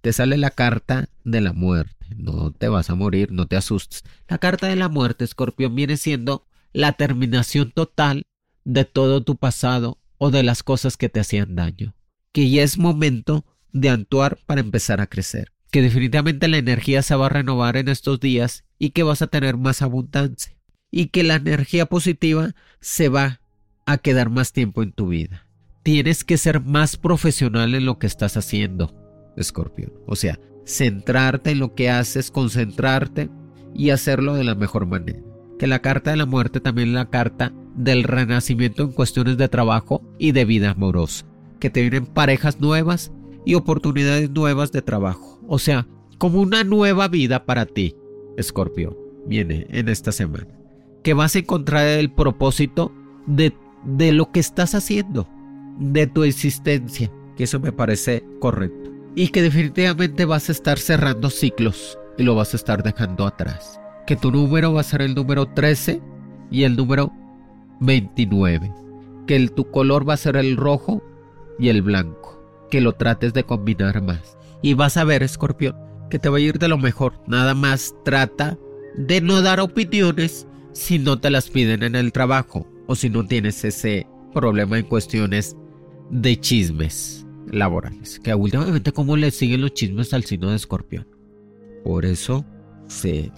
te 0.00 0.12
sale 0.12 0.36
la 0.36 0.50
carta 0.50 1.08
de 1.24 1.40
la 1.40 1.52
muerte. 1.52 1.94
No 2.16 2.52
te 2.52 2.68
vas 2.68 2.90
a 2.90 2.94
morir, 2.94 3.32
no 3.32 3.46
te 3.46 3.56
asustes. 3.56 4.04
La 4.28 4.38
carta 4.38 4.68
de 4.68 4.76
la 4.76 4.88
muerte, 4.88 5.24
escorpión, 5.24 5.74
viene 5.74 5.96
siendo 5.96 6.46
la 6.72 6.92
terminación 6.92 7.72
total 7.72 8.24
de 8.64 8.84
todo 8.84 9.22
tu 9.22 9.36
pasado 9.36 9.98
o 10.18 10.30
de 10.30 10.42
las 10.42 10.62
cosas 10.62 10.96
que 10.96 11.08
te 11.08 11.20
hacían 11.20 11.56
daño. 11.56 11.94
Que 12.32 12.50
ya 12.50 12.62
es 12.62 12.78
momento 12.78 13.44
de 13.72 13.90
actuar 13.90 14.38
para 14.46 14.60
empezar 14.60 15.00
a 15.00 15.06
crecer. 15.06 15.52
Que 15.70 15.82
definitivamente 15.82 16.48
la 16.48 16.58
energía 16.58 17.02
se 17.02 17.14
va 17.14 17.26
a 17.26 17.30
renovar 17.30 17.76
en 17.76 17.88
estos 17.88 18.20
días 18.20 18.64
y 18.78 18.90
que 18.90 19.02
vas 19.02 19.22
a 19.22 19.26
tener 19.26 19.56
más 19.56 19.82
abundancia. 19.82 20.56
Y 20.90 21.06
que 21.06 21.22
la 21.22 21.34
energía 21.34 21.86
positiva 21.86 22.54
se 22.80 23.08
va 23.08 23.40
a 23.84 23.98
quedar 23.98 24.30
más 24.30 24.52
tiempo 24.52 24.82
en 24.82 24.92
tu 24.92 25.08
vida. 25.08 25.46
Tienes 25.82 26.24
que 26.24 26.38
ser 26.38 26.60
más 26.60 26.96
profesional 26.96 27.74
en 27.74 27.86
lo 27.86 27.98
que 27.98 28.06
estás 28.06 28.36
haciendo, 28.36 28.94
escorpión. 29.36 29.92
O 30.06 30.16
sea, 30.16 30.38
centrarte 30.66 31.50
en 31.50 31.58
lo 31.58 31.74
que 31.74 31.90
haces, 31.90 32.30
concentrarte 32.30 33.30
y 33.74 33.90
hacerlo 33.90 34.34
de 34.34 34.44
la 34.44 34.54
mejor 34.54 34.86
manera. 34.86 35.20
Que 35.58 35.66
la 35.66 35.80
carta 35.80 36.10
de 36.10 36.18
la 36.18 36.26
muerte 36.26 36.60
también 36.60 36.88
es 36.88 36.94
la 36.94 37.10
carta 37.10 37.52
del 37.74 38.04
renacimiento 38.04 38.82
en 38.82 38.92
cuestiones 38.92 39.38
de 39.38 39.48
trabajo 39.48 40.02
y 40.18 40.32
de 40.32 40.44
vida 40.44 40.70
amorosa. 40.70 41.24
Que 41.58 41.70
te 41.70 41.80
vienen 41.80 42.06
parejas 42.06 42.60
nuevas 42.60 43.12
y 43.44 43.54
oportunidades 43.54 44.30
nuevas 44.30 44.72
de 44.72 44.82
trabajo. 44.82 45.37
O 45.48 45.58
sea, 45.58 45.88
como 46.18 46.40
una 46.40 46.62
nueva 46.62 47.08
vida 47.08 47.46
para 47.46 47.64
ti, 47.64 47.96
escorpión, 48.36 48.96
viene 49.26 49.66
en 49.70 49.88
esta 49.88 50.12
semana. 50.12 50.46
Que 51.02 51.14
vas 51.14 51.34
a 51.34 51.38
encontrar 51.38 51.86
el 51.86 52.12
propósito 52.12 52.92
de, 53.26 53.54
de 53.84 54.12
lo 54.12 54.30
que 54.30 54.40
estás 54.40 54.74
haciendo, 54.74 55.26
de 55.78 56.06
tu 56.06 56.22
existencia. 56.22 57.10
Que 57.36 57.44
eso 57.44 57.58
me 57.60 57.72
parece 57.72 58.24
correcto. 58.40 58.90
Y 59.14 59.28
que 59.28 59.42
definitivamente 59.42 60.26
vas 60.26 60.48
a 60.48 60.52
estar 60.52 60.78
cerrando 60.78 61.30
ciclos 61.30 61.98
y 62.18 62.24
lo 62.24 62.34
vas 62.34 62.52
a 62.52 62.56
estar 62.56 62.82
dejando 62.82 63.26
atrás. 63.26 63.80
Que 64.06 64.16
tu 64.16 64.30
número 64.30 64.74
va 64.74 64.80
a 64.80 64.84
ser 64.84 65.02
el 65.02 65.14
número 65.14 65.46
13 65.46 66.02
y 66.50 66.64
el 66.64 66.76
número 66.76 67.12
29. 67.80 68.72
Que 69.26 69.36
el, 69.36 69.52
tu 69.52 69.70
color 69.70 70.08
va 70.08 70.14
a 70.14 70.18
ser 70.18 70.36
el 70.36 70.56
rojo 70.56 71.02
y 71.58 71.68
el 71.68 71.82
blanco. 71.82 72.42
Que 72.70 72.80
lo 72.80 72.92
trates 72.92 73.32
de 73.34 73.44
combinar 73.44 74.02
más. 74.02 74.37
Y 74.62 74.74
vas 74.74 74.96
a 74.96 75.04
ver, 75.04 75.22
escorpión, 75.22 75.76
que 76.10 76.18
te 76.18 76.28
va 76.28 76.38
a 76.38 76.40
ir 76.40 76.58
de 76.58 76.68
lo 76.68 76.78
mejor. 76.78 77.20
Nada 77.26 77.54
más 77.54 77.94
trata 78.04 78.58
de 78.96 79.20
no 79.20 79.42
dar 79.42 79.60
opiniones 79.60 80.46
si 80.72 80.98
no 80.98 81.18
te 81.18 81.30
las 81.30 81.50
piden 81.50 81.82
en 81.82 81.94
el 81.94 82.12
trabajo 82.12 82.66
o 82.86 82.94
si 82.94 83.10
no 83.10 83.26
tienes 83.26 83.64
ese 83.64 84.06
problema 84.32 84.78
en 84.78 84.86
cuestiones 84.86 85.56
de 86.10 86.38
chismes 86.40 87.26
laborales. 87.50 88.20
Que 88.20 88.34
últimamente 88.34 88.92
cómo 88.92 89.16
le 89.16 89.30
siguen 89.30 89.60
los 89.60 89.74
chismes 89.74 90.12
al 90.14 90.24
signo 90.24 90.50
de 90.50 90.56
escorpión. 90.56 91.06
Por 91.84 92.04
eso 92.04 92.44
se, 92.86 93.30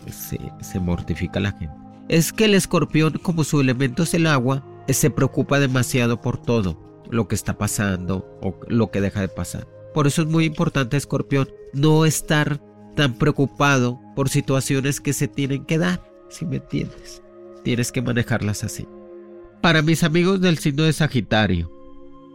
se, 0.60 0.80
mortifica 0.80 1.40
la 1.40 1.52
gente. 1.52 1.74
Es 2.08 2.32
que 2.32 2.46
el 2.46 2.54
escorpión, 2.54 3.14
como 3.22 3.44
su 3.44 3.60
elemento 3.60 4.02
es 4.02 4.14
el 4.14 4.26
agua, 4.26 4.64
se 4.88 5.10
preocupa 5.10 5.60
demasiado 5.60 6.20
por 6.20 6.40
todo 6.40 7.04
lo 7.10 7.28
que 7.28 7.34
está 7.34 7.58
pasando 7.58 8.26
o 8.42 8.58
lo 8.68 8.90
que 8.90 9.00
deja 9.00 9.20
de 9.20 9.28
pasar. 9.28 9.66
Por 9.94 10.06
eso 10.06 10.22
es 10.22 10.28
muy 10.28 10.44
importante, 10.44 10.96
escorpión, 10.96 11.48
no 11.72 12.04
estar 12.04 12.60
tan 12.96 13.14
preocupado 13.14 14.00
por 14.14 14.28
situaciones 14.28 15.00
que 15.00 15.12
se 15.12 15.28
tienen 15.28 15.64
que 15.64 15.78
dar, 15.78 16.02
si 16.28 16.46
me 16.46 16.56
entiendes. 16.56 17.22
Tienes 17.64 17.92
que 17.92 18.02
manejarlas 18.02 18.64
así. 18.64 18.86
Para 19.62 19.82
mis 19.82 20.04
amigos 20.04 20.40
del 20.40 20.58
signo 20.58 20.84
de 20.84 20.92
Sagitario, 20.92 21.70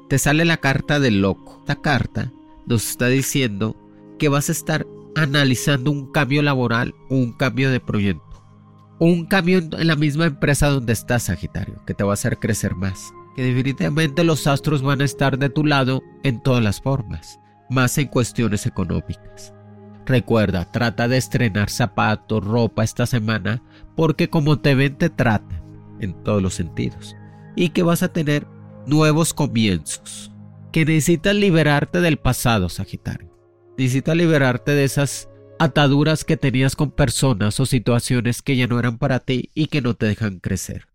te 0.09 0.19
sale 0.19 0.45
la 0.45 0.57
carta 0.57 1.00
del 1.00 1.21
loco. 1.21 1.57
Esta 1.59 1.81
carta 1.81 2.31
nos 2.67 2.89
está 2.89 3.07
diciendo 3.07 3.75
que 4.19 4.29
vas 4.29 4.50
a 4.50 4.51
estar 4.51 4.85
analizando 5.15 5.91
un 5.91 6.12
cambio 6.12 6.41
laboral 6.41 6.93
o 7.09 7.15
un 7.15 7.33
cambio 7.33 7.71
de 7.71 7.79
proyecto. 7.79 8.24
Un 9.00 9.25
cambio 9.25 9.57
en 9.57 9.88
la 9.88 9.95
misma 9.95 10.25
empresa 10.25 10.67
donde 10.69 10.93
estás, 10.93 11.24
Sagitario, 11.24 11.83
que 11.85 11.93
te 11.93 12.03
va 12.03 12.12
a 12.12 12.13
hacer 12.13 12.38
crecer 12.38 12.75
más. 12.75 13.12
Que 13.35 13.43
definitivamente 13.43 14.24
los 14.24 14.47
astros 14.47 14.81
van 14.81 15.01
a 15.01 15.05
estar 15.05 15.38
de 15.38 15.50
tu 15.50 15.65
lado 15.65 16.01
en 16.24 16.41
todas 16.41 16.63
las 16.63 16.79
formas, 16.79 17.39
más 17.69 17.98
en 17.98 18.07
cuestiones 18.07 18.65
económicas. 18.65 19.53
Recuerda, 20.05 20.72
trata 20.72 21.07
de 21.07 21.18
estrenar 21.18 21.70
zapatos, 21.70 22.44
ropa 22.44 22.83
esta 22.83 23.05
semana, 23.05 23.63
porque 23.96 24.29
como 24.29 24.59
te 24.59 24.75
ven 24.75 24.98
te 24.98 25.09
tratan 25.09 25.63
en 26.00 26.13
todos 26.24 26.42
los 26.42 26.53
sentidos. 26.53 27.16
Y 27.55 27.70
que 27.70 27.83
vas 27.83 28.03
a 28.03 28.13
tener 28.13 28.46
nuevos 28.85 29.33
comienzos. 29.33 30.31
Que 30.72 30.85
necesitas 30.85 31.35
liberarte 31.35 32.01
del 32.01 32.18
pasado, 32.18 32.70
Sagitario. 32.70 33.31
Necesitas 33.77 34.16
liberarte 34.16 34.72
de 34.72 34.83
esas 34.83 35.29
ataduras 35.57 36.24
que 36.24 36.37
tenías 36.37 36.75
con 36.75 36.92
personas 36.92 37.59
o 37.59 37.66
situaciones 37.66 38.42
que 38.42 38.55
ya 38.55 38.68
no 38.68 38.77
eran 38.79 38.98
para 38.98 39.20
ti 39.20 39.50
y 39.53 39.68
que 39.68 39.81
no 39.81 39.94
te 39.94 40.05
dejan 40.05 40.40
crecer. 40.40 40.87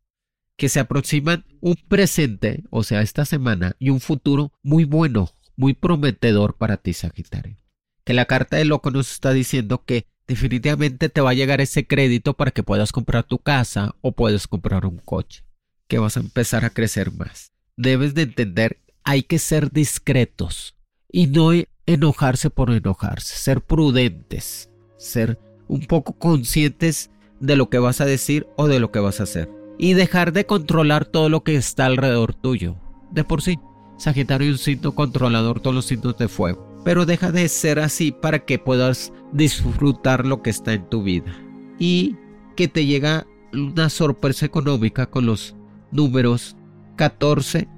Que 0.57 0.69
se 0.69 0.81
aproximan 0.81 1.45
un 1.61 1.77
presente, 1.89 2.63
o 2.71 2.83
sea, 2.83 3.01
esta 3.01 3.25
semana, 3.25 3.75
y 3.79 3.91
un 3.91 4.01
futuro 4.01 4.53
muy 4.63 4.85
bueno, 4.85 5.31
muy 5.57 5.75
prometedor 5.75 6.57
para 6.57 6.77
ti, 6.77 6.93
Sagitario. 6.93 7.57
Que 8.05 8.15
la 8.15 8.25
carta 8.25 8.57
de 8.57 8.65
loco 8.65 8.91
nos 8.91 9.13
está 9.13 9.33
diciendo 9.33 9.85
que 9.85 10.07
definitivamente 10.27 11.09
te 11.09 11.21
va 11.21 11.31
a 11.31 11.35
llegar 11.35 11.61
ese 11.61 11.87
crédito 11.87 12.35
para 12.35 12.51
que 12.51 12.63
puedas 12.63 12.93
comprar 12.93 13.25
tu 13.25 13.39
casa 13.39 13.95
o 14.01 14.13
puedas 14.13 14.47
comprar 14.47 14.87
un 14.87 14.99
coche. 14.99 15.45
Que 15.89 15.99
vas 15.99 16.17
a 16.17 16.21
empezar 16.21 16.65
a 16.65 16.71
crecer 16.71 17.13
más. 17.13 17.53
Debes 17.77 18.15
de 18.15 18.23
entender, 18.23 18.79
hay 19.03 19.23
que 19.23 19.39
ser 19.39 19.73
discretos 19.73 20.77
y 21.11 21.27
no 21.27 21.51
enojarse 21.87 22.51
por 22.51 22.71
enojarse, 22.71 23.35
ser 23.37 23.61
prudentes, 23.61 24.71
ser 24.97 25.39
un 25.67 25.87
poco 25.87 26.13
conscientes 26.13 27.11
de 27.41 27.57
lo 27.57 27.71
que 27.71 27.79
vas 27.79 28.01
a 28.01 28.05
decir 28.05 28.47
o 28.57 28.69
de 28.69 28.81
lo 28.81 28.93
que 28.93 29.01
vas 29.01 29.21
a 29.21 29.25
hacer. 29.25 29.51
Y 29.79 29.95
dejar 29.95 30.33
de 30.33 30.47
controlar 30.47 31.07
todo 31.07 31.29
lo 31.29 31.43
que 31.43 31.57
está 31.57 31.87
alrededor 31.87 32.35
tuyo. 32.35 32.77
De 33.11 33.25
por 33.25 33.41
sí, 33.41 33.59
Sagitario 34.01 34.49
es 34.49 34.53
un 34.55 34.59
signo 34.59 34.95
controlador, 34.95 35.61
todos 35.61 35.75
los 35.75 35.85
signos 35.85 36.17
de 36.17 36.29
fuego. 36.29 36.67
Pero 36.85 37.05
deja 37.05 37.31
de 37.31 37.49
ser 37.49 37.79
así 37.79 38.13
para 38.13 38.41
que 38.41 38.59
puedas 38.59 39.13
disfrutar 39.33 40.27
lo 40.27 40.43
que 40.43 40.51
está 40.51 40.73
en 40.73 40.89
tu 40.89 41.03
vida. 41.03 41.33
Y 41.79 42.17
que 42.57 42.67
te 42.67 42.87
llega 42.87 43.27
una 43.53 43.91
sorpresa 43.91 44.47
económica 44.47 45.07
con 45.07 45.27
los 45.27 45.55
números 45.93 46.57
14 46.97 47.69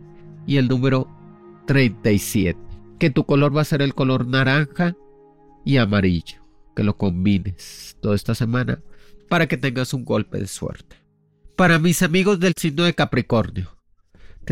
y 0.46 0.56
el 0.58 0.68
número 0.68 1.08
37 1.66 2.72
que 3.02 3.10
tu 3.10 3.26
color 3.26 3.56
va 3.56 3.62
a 3.62 3.64
ser 3.64 3.82
el 3.82 3.96
color 3.96 4.28
naranja 4.28 4.94
y 5.64 5.78
amarillo. 5.78 6.40
Que 6.76 6.84
lo 6.84 6.96
combines 6.96 7.96
toda 8.00 8.14
esta 8.14 8.36
semana 8.36 8.80
para 9.28 9.48
que 9.48 9.56
tengas 9.56 9.92
un 9.92 10.04
golpe 10.04 10.38
de 10.38 10.46
suerte. 10.46 10.94
Para 11.56 11.80
mis 11.80 12.02
amigos 12.02 12.38
del 12.38 12.54
signo 12.56 12.84
de 12.84 12.94
Capricornio, 12.94 13.76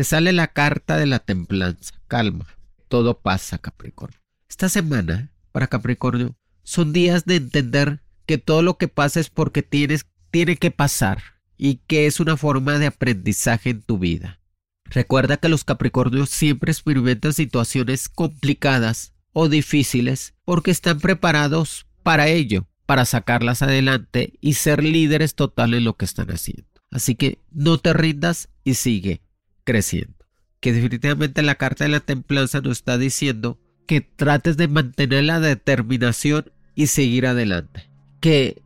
te 0.01 0.05
sale 0.05 0.31
la 0.33 0.47
carta 0.47 0.97
de 0.97 1.05
la 1.05 1.19
templanza. 1.19 1.93
Calma, 2.07 2.47
todo 2.87 3.19
pasa, 3.19 3.59
Capricornio. 3.59 4.19
Esta 4.49 4.67
semana, 4.67 5.31
para 5.51 5.67
Capricornio, 5.67 6.35
son 6.63 6.91
días 6.91 7.25
de 7.25 7.35
entender 7.35 8.01
que 8.25 8.39
todo 8.39 8.63
lo 8.63 8.79
que 8.79 8.87
pasa 8.87 9.19
es 9.19 9.29
porque 9.29 9.61
tienes, 9.61 10.07
tiene 10.31 10.55
que 10.57 10.71
pasar 10.71 11.21
y 11.55 11.81
que 11.85 12.07
es 12.07 12.19
una 12.19 12.35
forma 12.35 12.79
de 12.79 12.87
aprendizaje 12.87 13.69
en 13.69 13.83
tu 13.83 13.99
vida. 13.99 14.39
Recuerda 14.85 15.37
que 15.37 15.49
los 15.49 15.63
Capricornios 15.63 16.31
siempre 16.31 16.71
experimentan 16.71 17.33
situaciones 17.33 18.09
complicadas 18.09 19.13
o 19.33 19.49
difíciles 19.49 20.33
porque 20.45 20.71
están 20.71 20.99
preparados 20.99 21.85
para 22.01 22.27
ello, 22.27 22.67
para 22.87 23.05
sacarlas 23.05 23.61
adelante 23.61 24.33
y 24.41 24.53
ser 24.53 24.83
líderes 24.83 25.35
total 25.35 25.75
en 25.75 25.83
lo 25.83 25.95
que 25.95 26.05
están 26.05 26.31
haciendo. 26.31 26.65
Así 26.89 27.13
que 27.13 27.37
no 27.51 27.77
te 27.77 27.93
rindas 27.93 28.49
y 28.63 28.73
sigue 28.73 29.21
creciendo. 29.63 30.15
Que 30.59 30.73
definitivamente 30.73 31.41
la 31.41 31.55
carta 31.55 31.83
de 31.83 31.89
la 31.89 31.99
templanza 31.99 32.61
nos 32.61 32.77
está 32.77 32.97
diciendo 32.97 33.59
que 33.87 34.01
trates 34.01 34.57
de 34.57 34.67
mantener 34.67 35.23
la 35.23 35.39
determinación 35.39 36.51
y 36.75 36.87
seguir 36.87 37.25
adelante. 37.25 37.89
Que 38.19 38.61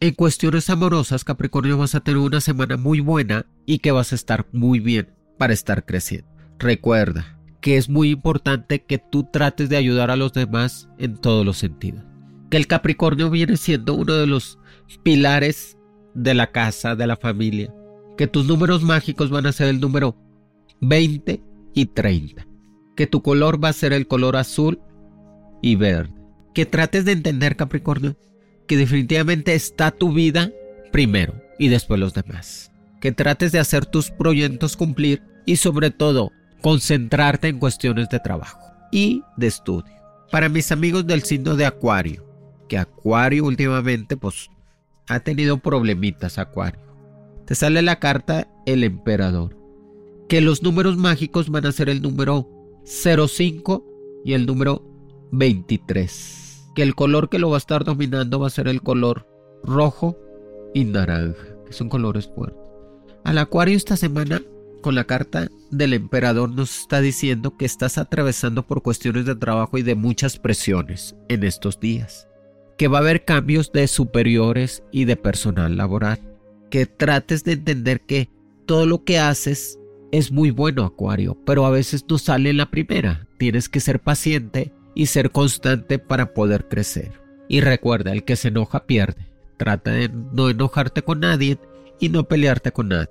en 0.00 0.14
cuestiones 0.14 0.70
amorosas, 0.70 1.24
Capricornio, 1.24 1.76
vas 1.76 1.94
a 1.94 2.00
tener 2.00 2.18
una 2.18 2.40
semana 2.40 2.76
muy 2.76 3.00
buena 3.00 3.46
y 3.66 3.80
que 3.80 3.92
vas 3.92 4.12
a 4.12 4.14
estar 4.14 4.46
muy 4.52 4.80
bien 4.80 5.10
para 5.38 5.52
estar 5.52 5.84
creciendo. 5.84 6.28
Recuerda 6.58 7.38
que 7.60 7.76
es 7.76 7.88
muy 7.88 8.10
importante 8.10 8.82
que 8.84 8.98
tú 8.98 9.28
trates 9.30 9.68
de 9.68 9.76
ayudar 9.76 10.10
a 10.10 10.16
los 10.16 10.32
demás 10.32 10.88
en 10.98 11.16
todos 11.16 11.44
los 11.44 11.58
sentidos. 11.58 12.02
Que 12.50 12.56
el 12.56 12.66
Capricornio 12.66 13.30
viene 13.30 13.56
siendo 13.56 13.94
uno 13.94 14.14
de 14.14 14.26
los 14.26 14.58
pilares 15.02 15.76
de 16.14 16.34
la 16.34 16.50
casa, 16.50 16.96
de 16.96 17.06
la 17.06 17.16
familia. 17.16 17.72
Que 18.16 18.26
tus 18.26 18.46
números 18.46 18.82
mágicos 18.82 19.30
van 19.30 19.46
a 19.46 19.52
ser 19.52 19.68
el 19.68 19.80
número 19.80 20.16
20 20.80 21.42
y 21.74 21.86
30. 21.86 22.46
Que 22.96 23.06
tu 23.06 23.22
color 23.22 23.62
va 23.62 23.68
a 23.68 23.74
ser 23.74 23.92
el 23.92 24.06
color 24.06 24.36
azul 24.36 24.80
y 25.62 25.76
verde. 25.76 26.14
Que 26.54 26.66
trates 26.66 27.04
de 27.04 27.12
entender, 27.12 27.56
Capricornio, 27.56 28.16
que 28.66 28.76
definitivamente 28.76 29.54
está 29.54 29.90
tu 29.90 30.12
vida 30.12 30.50
primero 30.92 31.34
y 31.58 31.68
después 31.68 32.00
los 32.00 32.14
demás. 32.14 32.72
Que 33.00 33.12
trates 33.12 33.52
de 33.52 33.58
hacer 33.58 33.86
tus 33.86 34.10
proyectos 34.10 34.76
cumplir 34.76 35.22
y 35.46 35.56
sobre 35.56 35.90
todo 35.90 36.32
concentrarte 36.60 37.48
en 37.48 37.58
cuestiones 37.58 38.08
de 38.10 38.20
trabajo 38.20 38.60
y 38.92 39.22
de 39.36 39.46
estudio. 39.46 39.94
Para 40.30 40.48
mis 40.48 40.70
amigos 40.72 41.06
del 41.06 41.22
signo 41.22 41.56
de 41.56 41.66
Acuario, 41.66 42.24
que 42.68 42.78
Acuario 42.78 43.44
últimamente 43.44 44.16
pues 44.16 44.48
ha 45.08 45.20
tenido 45.20 45.58
problemitas 45.58 46.38
Acuario. 46.38 46.80
Te 47.46 47.54
sale 47.54 47.82
la 47.82 47.98
carta 47.98 48.46
el 48.66 48.84
emperador, 48.84 49.56
que 50.30 50.40
los 50.40 50.62
números 50.62 50.96
mágicos 50.96 51.50
van 51.50 51.66
a 51.66 51.72
ser 51.72 51.88
el 51.88 52.00
número 52.00 52.48
05 52.84 53.84
y 54.24 54.34
el 54.34 54.46
número 54.46 54.80
23. 55.32 56.70
Que 56.76 56.84
el 56.84 56.94
color 56.94 57.28
que 57.28 57.40
lo 57.40 57.50
va 57.50 57.56
a 57.56 57.58
estar 57.58 57.82
dominando 57.82 58.38
va 58.38 58.46
a 58.46 58.50
ser 58.50 58.68
el 58.68 58.80
color 58.80 59.26
rojo 59.64 60.16
y 60.72 60.84
naranja, 60.84 61.56
que 61.66 61.72
son 61.72 61.88
colores 61.88 62.30
fuertes. 62.32 62.62
Al 63.24 63.38
acuario 63.38 63.76
esta 63.76 63.96
semana, 63.96 64.40
con 64.82 64.94
la 64.94 65.02
carta 65.02 65.48
del 65.72 65.94
emperador, 65.94 66.48
nos 66.48 66.78
está 66.82 67.00
diciendo 67.00 67.56
que 67.56 67.64
estás 67.64 67.98
atravesando 67.98 68.64
por 68.64 68.82
cuestiones 68.82 69.26
de 69.26 69.34
trabajo 69.34 69.78
y 69.78 69.82
de 69.82 69.96
muchas 69.96 70.38
presiones 70.38 71.16
en 71.28 71.42
estos 71.42 71.80
días. 71.80 72.28
Que 72.78 72.86
va 72.86 72.98
a 72.98 73.00
haber 73.00 73.24
cambios 73.24 73.72
de 73.72 73.88
superiores 73.88 74.84
y 74.92 75.06
de 75.06 75.16
personal 75.16 75.76
laboral. 75.76 76.20
Que 76.70 76.86
trates 76.86 77.42
de 77.42 77.54
entender 77.54 78.02
que 78.02 78.30
todo 78.64 78.86
lo 78.86 79.02
que 79.02 79.18
haces 79.18 79.79
es 80.12 80.32
muy 80.32 80.50
bueno, 80.50 80.84
Acuario, 80.84 81.36
pero 81.44 81.64
a 81.64 81.70
veces 81.70 82.04
no 82.08 82.18
sale 82.18 82.50
en 82.50 82.56
la 82.56 82.70
primera. 82.70 83.26
Tienes 83.38 83.68
que 83.68 83.80
ser 83.80 84.00
paciente 84.00 84.72
y 84.94 85.06
ser 85.06 85.30
constante 85.30 85.98
para 85.98 86.34
poder 86.34 86.68
crecer. 86.68 87.12
Y 87.48 87.60
recuerda, 87.60 88.12
el 88.12 88.24
que 88.24 88.36
se 88.36 88.48
enoja 88.48 88.86
pierde. 88.86 89.26
Trata 89.56 89.92
de 89.92 90.08
no 90.08 90.48
enojarte 90.48 91.02
con 91.02 91.20
nadie 91.20 91.58
y 91.98 92.08
no 92.08 92.24
pelearte 92.24 92.72
con 92.72 92.88
nadie. 92.88 93.10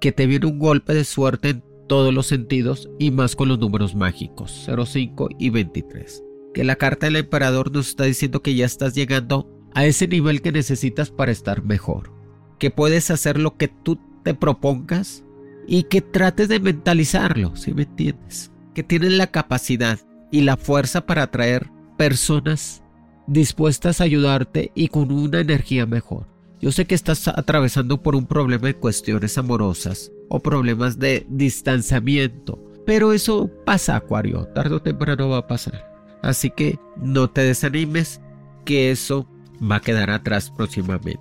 Que 0.00 0.12
te 0.12 0.26
viene 0.26 0.46
un 0.46 0.58
golpe 0.58 0.94
de 0.94 1.04
suerte 1.04 1.50
en 1.50 1.64
todos 1.88 2.12
los 2.12 2.26
sentidos 2.26 2.88
y 2.98 3.10
más 3.10 3.34
con 3.34 3.48
los 3.48 3.58
números 3.58 3.94
mágicos 3.94 4.68
05 4.68 5.30
y 5.38 5.50
23. 5.50 6.22
Que 6.54 6.64
la 6.64 6.76
carta 6.76 7.06
del 7.06 7.16
emperador 7.16 7.72
nos 7.72 7.88
está 7.88 8.04
diciendo 8.04 8.42
que 8.42 8.54
ya 8.54 8.66
estás 8.66 8.94
llegando 8.94 9.50
a 9.74 9.86
ese 9.86 10.06
nivel 10.06 10.42
que 10.42 10.52
necesitas 10.52 11.10
para 11.10 11.32
estar 11.32 11.64
mejor. 11.64 12.12
Que 12.58 12.70
puedes 12.70 13.10
hacer 13.10 13.38
lo 13.38 13.56
que 13.56 13.68
tú 13.68 13.98
te 14.22 14.34
propongas 14.34 15.24
y 15.68 15.84
que 15.84 16.00
trates 16.00 16.48
de 16.48 16.58
mentalizarlo, 16.58 17.54
si 17.54 17.74
me 17.74 17.82
entiendes. 17.82 18.50
Que 18.74 18.82
tienes 18.82 19.12
la 19.12 19.26
capacidad 19.26 19.98
y 20.32 20.40
la 20.40 20.56
fuerza 20.56 21.04
para 21.04 21.24
atraer 21.24 21.70
personas 21.98 22.82
dispuestas 23.26 24.00
a 24.00 24.04
ayudarte 24.04 24.72
y 24.74 24.88
con 24.88 25.12
una 25.12 25.40
energía 25.40 25.84
mejor. 25.84 26.26
Yo 26.58 26.72
sé 26.72 26.86
que 26.86 26.94
estás 26.94 27.28
atravesando 27.28 28.02
por 28.02 28.16
un 28.16 28.26
problema 28.26 28.66
de 28.66 28.76
cuestiones 28.76 29.36
amorosas 29.36 30.10
o 30.30 30.40
problemas 30.40 30.98
de 30.98 31.26
distanciamiento, 31.28 32.58
pero 32.86 33.12
eso 33.12 33.50
pasa, 33.66 33.96
Acuario, 33.96 34.46
tarde 34.54 34.76
o 34.76 34.82
temprano 34.82 35.28
va 35.28 35.38
a 35.38 35.46
pasar. 35.46 35.86
Así 36.22 36.50
que 36.50 36.78
no 36.96 37.28
te 37.28 37.42
desanimes, 37.42 38.22
que 38.64 38.90
eso 38.90 39.28
va 39.60 39.76
a 39.76 39.80
quedar 39.80 40.10
atrás 40.10 40.50
próximamente. 40.50 41.20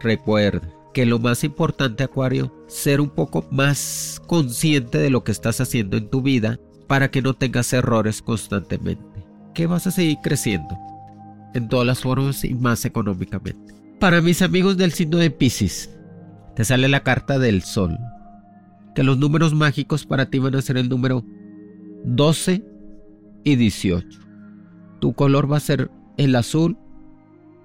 Recuerda, 0.00 0.68
que 0.94 1.04
lo 1.04 1.18
más 1.18 1.44
importante, 1.44 2.04
Acuario, 2.04 2.54
ser 2.68 3.00
un 3.00 3.10
poco 3.10 3.44
más 3.50 4.22
consciente 4.26 4.98
de 4.98 5.10
lo 5.10 5.24
que 5.24 5.32
estás 5.32 5.60
haciendo 5.60 5.96
en 5.96 6.08
tu 6.08 6.22
vida 6.22 6.58
para 6.86 7.10
que 7.10 7.20
no 7.20 7.34
tengas 7.34 7.72
errores 7.72 8.22
constantemente. 8.22 9.04
Que 9.54 9.66
vas 9.66 9.86
a 9.86 9.90
seguir 9.90 10.18
creciendo 10.22 10.78
en 11.52 11.68
todas 11.68 11.86
las 11.86 12.00
formas 12.00 12.44
y 12.44 12.54
más 12.54 12.84
económicamente. 12.84 13.74
Para 13.98 14.20
mis 14.20 14.40
amigos 14.40 14.76
del 14.76 14.92
signo 14.92 15.18
de 15.18 15.30
Pisces, 15.30 15.90
te 16.54 16.64
sale 16.64 16.88
la 16.88 17.02
carta 17.02 17.38
del 17.38 17.62
sol. 17.62 17.98
Que 18.94 19.02
los 19.02 19.18
números 19.18 19.52
mágicos 19.52 20.06
para 20.06 20.30
ti 20.30 20.38
van 20.38 20.54
a 20.54 20.62
ser 20.62 20.76
el 20.76 20.88
número 20.88 21.24
12 22.04 22.64
y 23.42 23.56
18. 23.56 24.20
Tu 25.00 25.12
color 25.12 25.50
va 25.50 25.56
a 25.56 25.60
ser 25.60 25.90
el 26.16 26.36
azul 26.36 26.78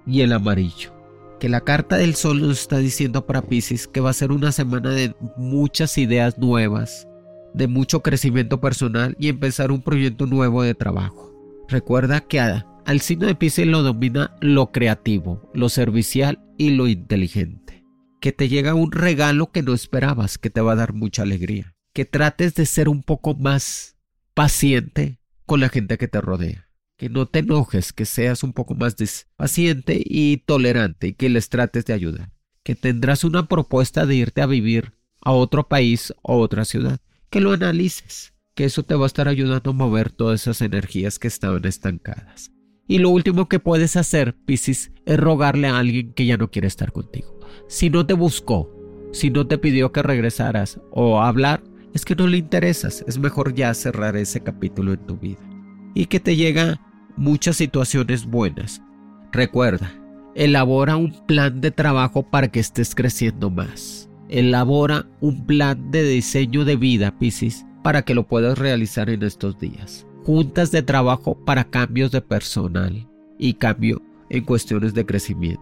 y 0.04 0.22
el 0.22 0.32
amarillo 0.32 0.99
que 1.40 1.48
la 1.48 1.62
carta 1.62 1.96
del 1.96 2.14
sol 2.14 2.40
nos 2.40 2.60
está 2.60 2.78
diciendo 2.78 3.26
para 3.26 3.42
Pisces 3.42 3.88
que 3.88 4.00
va 4.00 4.10
a 4.10 4.12
ser 4.12 4.30
una 4.30 4.52
semana 4.52 4.90
de 4.90 5.16
muchas 5.36 5.98
ideas 5.98 6.38
nuevas, 6.38 7.08
de 7.54 7.66
mucho 7.66 8.02
crecimiento 8.02 8.60
personal 8.60 9.16
y 9.18 9.28
empezar 9.28 9.72
un 9.72 9.82
proyecto 9.82 10.26
nuevo 10.26 10.62
de 10.62 10.74
trabajo. 10.74 11.34
Recuerda 11.66 12.20
que 12.20 12.40
al 12.40 13.00
signo 13.00 13.26
de 13.26 13.34
Pisces 13.34 13.66
lo 13.66 13.82
domina 13.82 14.36
lo 14.40 14.70
creativo, 14.70 15.50
lo 15.54 15.70
servicial 15.70 16.44
y 16.58 16.70
lo 16.70 16.86
inteligente. 16.86 17.84
Que 18.20 18.32
te 18.32 18.48
llega 18.48 18.74
un 18.74 18.92
regalo 18.92 19.50
que 19.50 19.62
no 19.62 19.72
esperabas, 19.72 20.36
que 20.36 20.50
te 20.50 20.60
va 20.60 20.72
a 20.72 20.76
dar 20.76 20.92
mucha 20.92 21.22
alegría. 21.22 21.74
Que 21.94 22.04
trates 22.04 22.54
de 22.54 22.66
ser 22.66 22.88
un 22.88 23.02
poco 23.02 23.34
más 23.34 23.96
paciente 24.34 25.18
con 25.46 25.60
la 25.60 25.70
gente 25.70 25.96
que 25.96 26.06
te 26.06 26.20
rodea 26.20 26.69
que 27.00 27.08
no 27.08 27.24
te 27.24 27.38
enojes, 27.38 27.94
que 27.94 28.04
seas 28.04 28.42
un 28.42 28.52
poco 28.52 28.74
más 28.74 28.94
paciente 29.34 30.02
y 30.04 30.36
tolerante 30.36 31.06
y 31.06 31.12
que 31.14 31.30
les 31.30 31.48
trates 31.48 31.86
de 31.86 31.94
ayudar. 31.94 32.30
Que 32.62 32.74
tendrás 32.74 33.24
una 33.24 33.48
propuesta 33.48 34.04
de 34.04 34.16
irte 34.16 34.42
a 34.42 34.46
vivir 34.46 34.92
a 35.22 35.32
otro 35.32 35.66
país 35.66 36.12
o 36.20 36.36
otra 36.36 36.66
ciudad. 36.66 37.00
Que 37.30 37.40
lo 37.40 37.52
analices, 37.52 38.34
que 38.54 38.66
eso 38.66 38.82
te 38.82 38.94
va 38.94 39.04
a 39.04 39.06
estar 39.06 39.28
ayudando 39.28 39.70
a 39.70 39.72
mover 39.72 40.10
todas 40.10 40.42
esas 40.42 40.60
energías 40.60 41.18
que 41.18 41.28
estaban 41.28 41.64
estancadas. 41.64 42.52
Y 42.86 42.98
lo 42.98 43.08
último 43.08 43.48
que 43.48 43.60
puedes 43.60 43.96
hacer, 43.96 44.36
Piscis, 44.44 44.92
es 45.06 45.18
rogarle 45.18 45.68
a 45.68 45.78
alguien 45.78 46.12
que 46.12 46.26
ya 46.26 46.36
no 46.36 46.50
quiere 46.50 46.68
estar 46.68 46.92
contigo. 46.92 47.40
Si 47.66 47.88
no 47.88 48.04
te 48.04 48.12
buscó, 48.12 48.70
si 49.12 49.30
no 49.30 49.46
te 49.46 49.56
pidió 49.56 49.90
que 49.90 50.02
regresaras 50.02 50.78
o 50.90 51.22
hablar, 51.22 51.62
es 51.94 52.04
que 52.04 52.14
no 52.14 52.26
le 52.26 52.36
interesas. 52.36 53.02
Es 53.08 53.16
mejor 53.16 53.54
ya 53.54 53.72
cerrar 53.72 54.18
ese 54.18 54.42
capítulo 54.42 54.92
en 54.92 55.06
tu 55.06 55.16
vida. 55.16 55.40
Y 55.94 56.04
que 56.04 56.20
te 56.20 56.36
llega 56.36 56.78
muchas 57.20 57.56
situaciones 57.56 58.24
buenas. 58.24 58.82
Recuerda, 59.30 59.92
elabora 60.34 60.96
un 60.96 61.12
plan 61.26 61.60
de 61.60 61.70
trabajo 61.70 62.22
para 62.22 62.48
que 62.48 62.60
estés 62.60 62.94
creciendo 62.94 63.50
más. 63.50 64.08
Elabora 64.28 65.06
un 65.20 65.44
plan 65.44 65.90
de 65.90 66.02
diseño 66.02 66.64
de 66.64 66.76
vida, 66.76 67.18
Piscis, 67.18 67.66
para 67.84 68.02
que 68.02 68.14
lo 68.14 68.26
puedas 68.26 68.58
realizar 68.58 69.10
en 69.10 69.22
estos 69.22 69.58
días. 69.58 70.06
Juntas 70.24 70.70
de 70.72 70.82
trabajo 70.82 71.36
para 71.44 71.64
cambios 71.64 72.10
de 72.10 72.22
personal 72.22 73.06
y 73.38 73.54
cambio 73.54 74.00
en 74.30 74.44
cuestiones 74.44 74.94
de 74.94 75.04
crecimiento. 75.04 75.60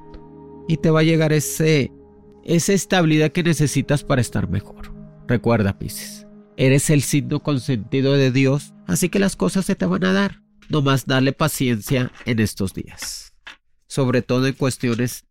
Y 0.69 0.77
te 0.77 0.91
va 0.91 1.01
a 1.01 1.05
llegar 1.05 1.33
ese, 1.33 1.91
esa 2.45 2.73
estabilidad 2.73 3.33
que 3.33 3.43
necesitas 3.43 4.05
para 4.05 4.21
estar 4.21 4.49
mejor. 4.49 4.95
Recuerda, 5.27 5.77
Piscis, 5.77 6.27
eres 6.57 6.89
el 6.91 7.03
signo 7.03 7.41
consentido 7.41 8.13
de 8.13 8.31
Dios, 8.31 8.75
así 8.87 9.09
que 9.09 9.19
las 9.19 9.35
cosas 9.35 9.65
se 9.65 9.75
te 9.75 9.87
van 9.87 10.05
a 10.05 10.13
dar 10.13 10.48
nomás 10.69 11.07
darle 11.07 11.33
paciencia 11.33 12.13
en 12.25 12.41
estos 12.41 12.75
días, 12.75 13.33
sobre 13.87 14.23
todo 14.23 14.47
en 14.47 14.55
cuestiones 14.55 15.25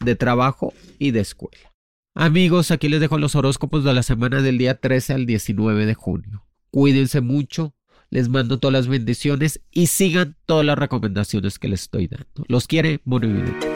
de 0.00 0.14
trabajo 0.14 0.72
y 0.98 1.10
de 1.10 1.20
escuela. 1.20 1.72
Amigos, 2.14 2.70
aquí 2.70 2.88
les 2.88 3.00
dejo 3.00 3.18
los 3.18 3.34
horóscopos 3.34 3.84
de 3.84 3.94
la 3.94 4.02
semana 4.02 4.42
del 4.42 4.58
día 4.58 4.80
13 4.80 5.14
al 5.14 5.26
19 5.26 5.86
de 5.86 5.94
junio. 5.94 6.44
Cuídense 6.70 7.20
mucho, 7.20 7.74
les 8.10 8.28
mando 8.28 8.58
todas 8.58 8.72
las 8.72 8.88
bendiciones 8.88 9.60
y 9.70 9.86
sigan 9.86 10.36
todas 10.46 10.64
las 10.64 10.78
recomendaciones 10.78 11.58
que 11.58 11.68
les 11.68 11.82
estoy 11.82 12.08
dando. 12.08 12.44
Los 12.48 12.66
quiere 12.66 13.00
Monividente. 13.04 13.68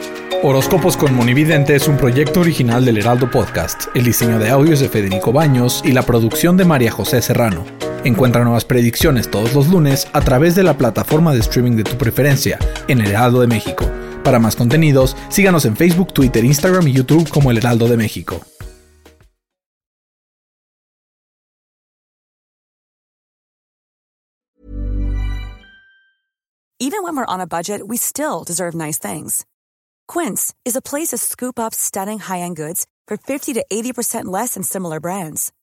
Horóscopos 0.43 0.97
con 0.97 1.15
Monividente 1.15 1.73
es 1.73 1.87
un 1.87 1.95
proyecto 1.95 2.41
original 2.41 2.83
del 2.83 2.97
Heraldo 2.97 3.31
Podcast. 3.31 3.85
El 3.95 4.03
diseño 4.03 4.39
de 4.39 4.49
audios 4.49 4.81
de 4.81 4.89
Federico 4.89 5.31
Baños 5.31 5.81
y 5.85 5.93
la 5.93 6.01
producción 6.01 6.57
de 6.57 6.65
María 6.65 6.91
José 6.91 7.21
Serrano. 7.21 7.63
Encuentra 8.05 8.43
nuevas 8.43 8.65
predicciones 8.65 9.31
todos 9.31 9.53
los 9.53 9.69
lunes 9.69 10.07
a 10.11 10.19
través 10.19 10.55
de 10.55 10.63
la 10.63 10.77
plataforma 10.77 11.33
de 11.33 11.39
streaming 11.39 11.77
de 11.77 11.85
tu 11.85 11.97
preferencia 11.97 12.59
en 12.89 12.99
El 12.99 13.11
Heraldo 13.11 13.39
de 13.39 13.47
México. 13.47 13.89
Para 14.25 14.39
más 14.39 14.57
contenidos, 14.57 15.15
síganos 15.29 15.63
en 15.63 15.77
Facebook, 15.77 16.13
Twitter, 16.13 16.43
Instagram 16.43 16.85
y 16.89 16.93
YouTube 16.93 17.29
como 17.29 17.49
El 17.49 17.59
Heraldo 17.59 17.87
de 17.87 17.95
México. 17.95 18.41
Even 26.79 27.03
when 27.03 27.15
we're 27.15 27.25
on 27.25 27.39
a 27.39 27.47
budget, 27.47 27.87
we 27.87 27.95
still 27.95 28.43
deserve 28.43 28.75
nice 28.75 28.99
things. 28.99 29.45
Quince 30.09 30.53
is 30.65 30.75
a 30.75 30.81
place 30.81 31.11
to 31.11 31.17
scoop 31.17 31.57
up 31.57 31.73
stunning 31.73 32.19
high-end 32.19 32.57
goods 32.57 32.85
for 33.07 33.15
50 33.15 33.53
to 33.53 33.65
80% 33.71 34.25
less 34.25 34.55
than 34.55 34.63
similar 34.63 34.99
brands. 34.99 35.53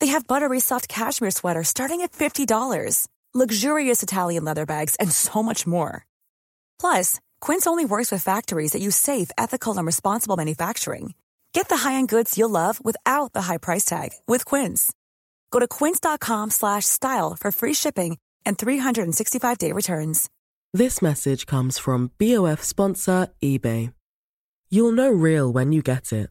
They 0.00 0.08
have 0.08 0.26
buttery 0.26 0.60
soft 0.60 0.88
cashmere 0.88 1.30
sweaters 1.30 1.68
starting 1.68 2.00
at 2.00 2.12
$50, 2.12 3.06
luxurious 3.34 4.02
Italian 4.02 4.44
leather 4.44 4.66
bags, 4.66 4.96
and 4.96 5.12
so 5.12 5.42
much 5.42 5.66
more. 5.66 6.04
Plus, 6.80 7.20
Quince 7.40 7.66
only 7.68 7.84
works 7.84 8.10
with 8.10 8.24
factories 8.24 8.72
that 8.72 8.82
use 8.82 8.96
safe, 8.96 9.30
ethical, 9.38 9.76
and 9.78 9.86
responsible 9.86 10.36
manufacturing. 10.36 11.14
Get 11.52 11.68
the 11.68 11.76
high-end 11.88 12.08
goods 12.08 12.36
you'll 12.36 12.50
love 12.50 12.84
without 12.84 13.32
the 13.34 13.42
high 13.42 13.58
price 13.58 13.84
tag 13.84 14.10
with 14.26 14.44
Quince. 14.44 14.92
Go 15.52 15.60
to 15.60 15.68
quince.com/style 15.68 17.36
for 17.40 17.52
free 17.52 17.74
shipping 17.74 18.18
and 18.46 18.56
365-day 18.56 19.72
returns. 19.72 20.28
This 20.72 21.02
message 21.02 21.46
comes 21.46 21.78
from 21.78 22.10
BOF 22.18 22.62
sponsor 22.62 23.28
eBay. 23.42 23.92
You'll 24.70 24.92
know 24.92 25.10
real 25.10 25.52
when 25.52 25.72
you 25.72 25.82
get 25.82 26.12
it. 26.12 26.30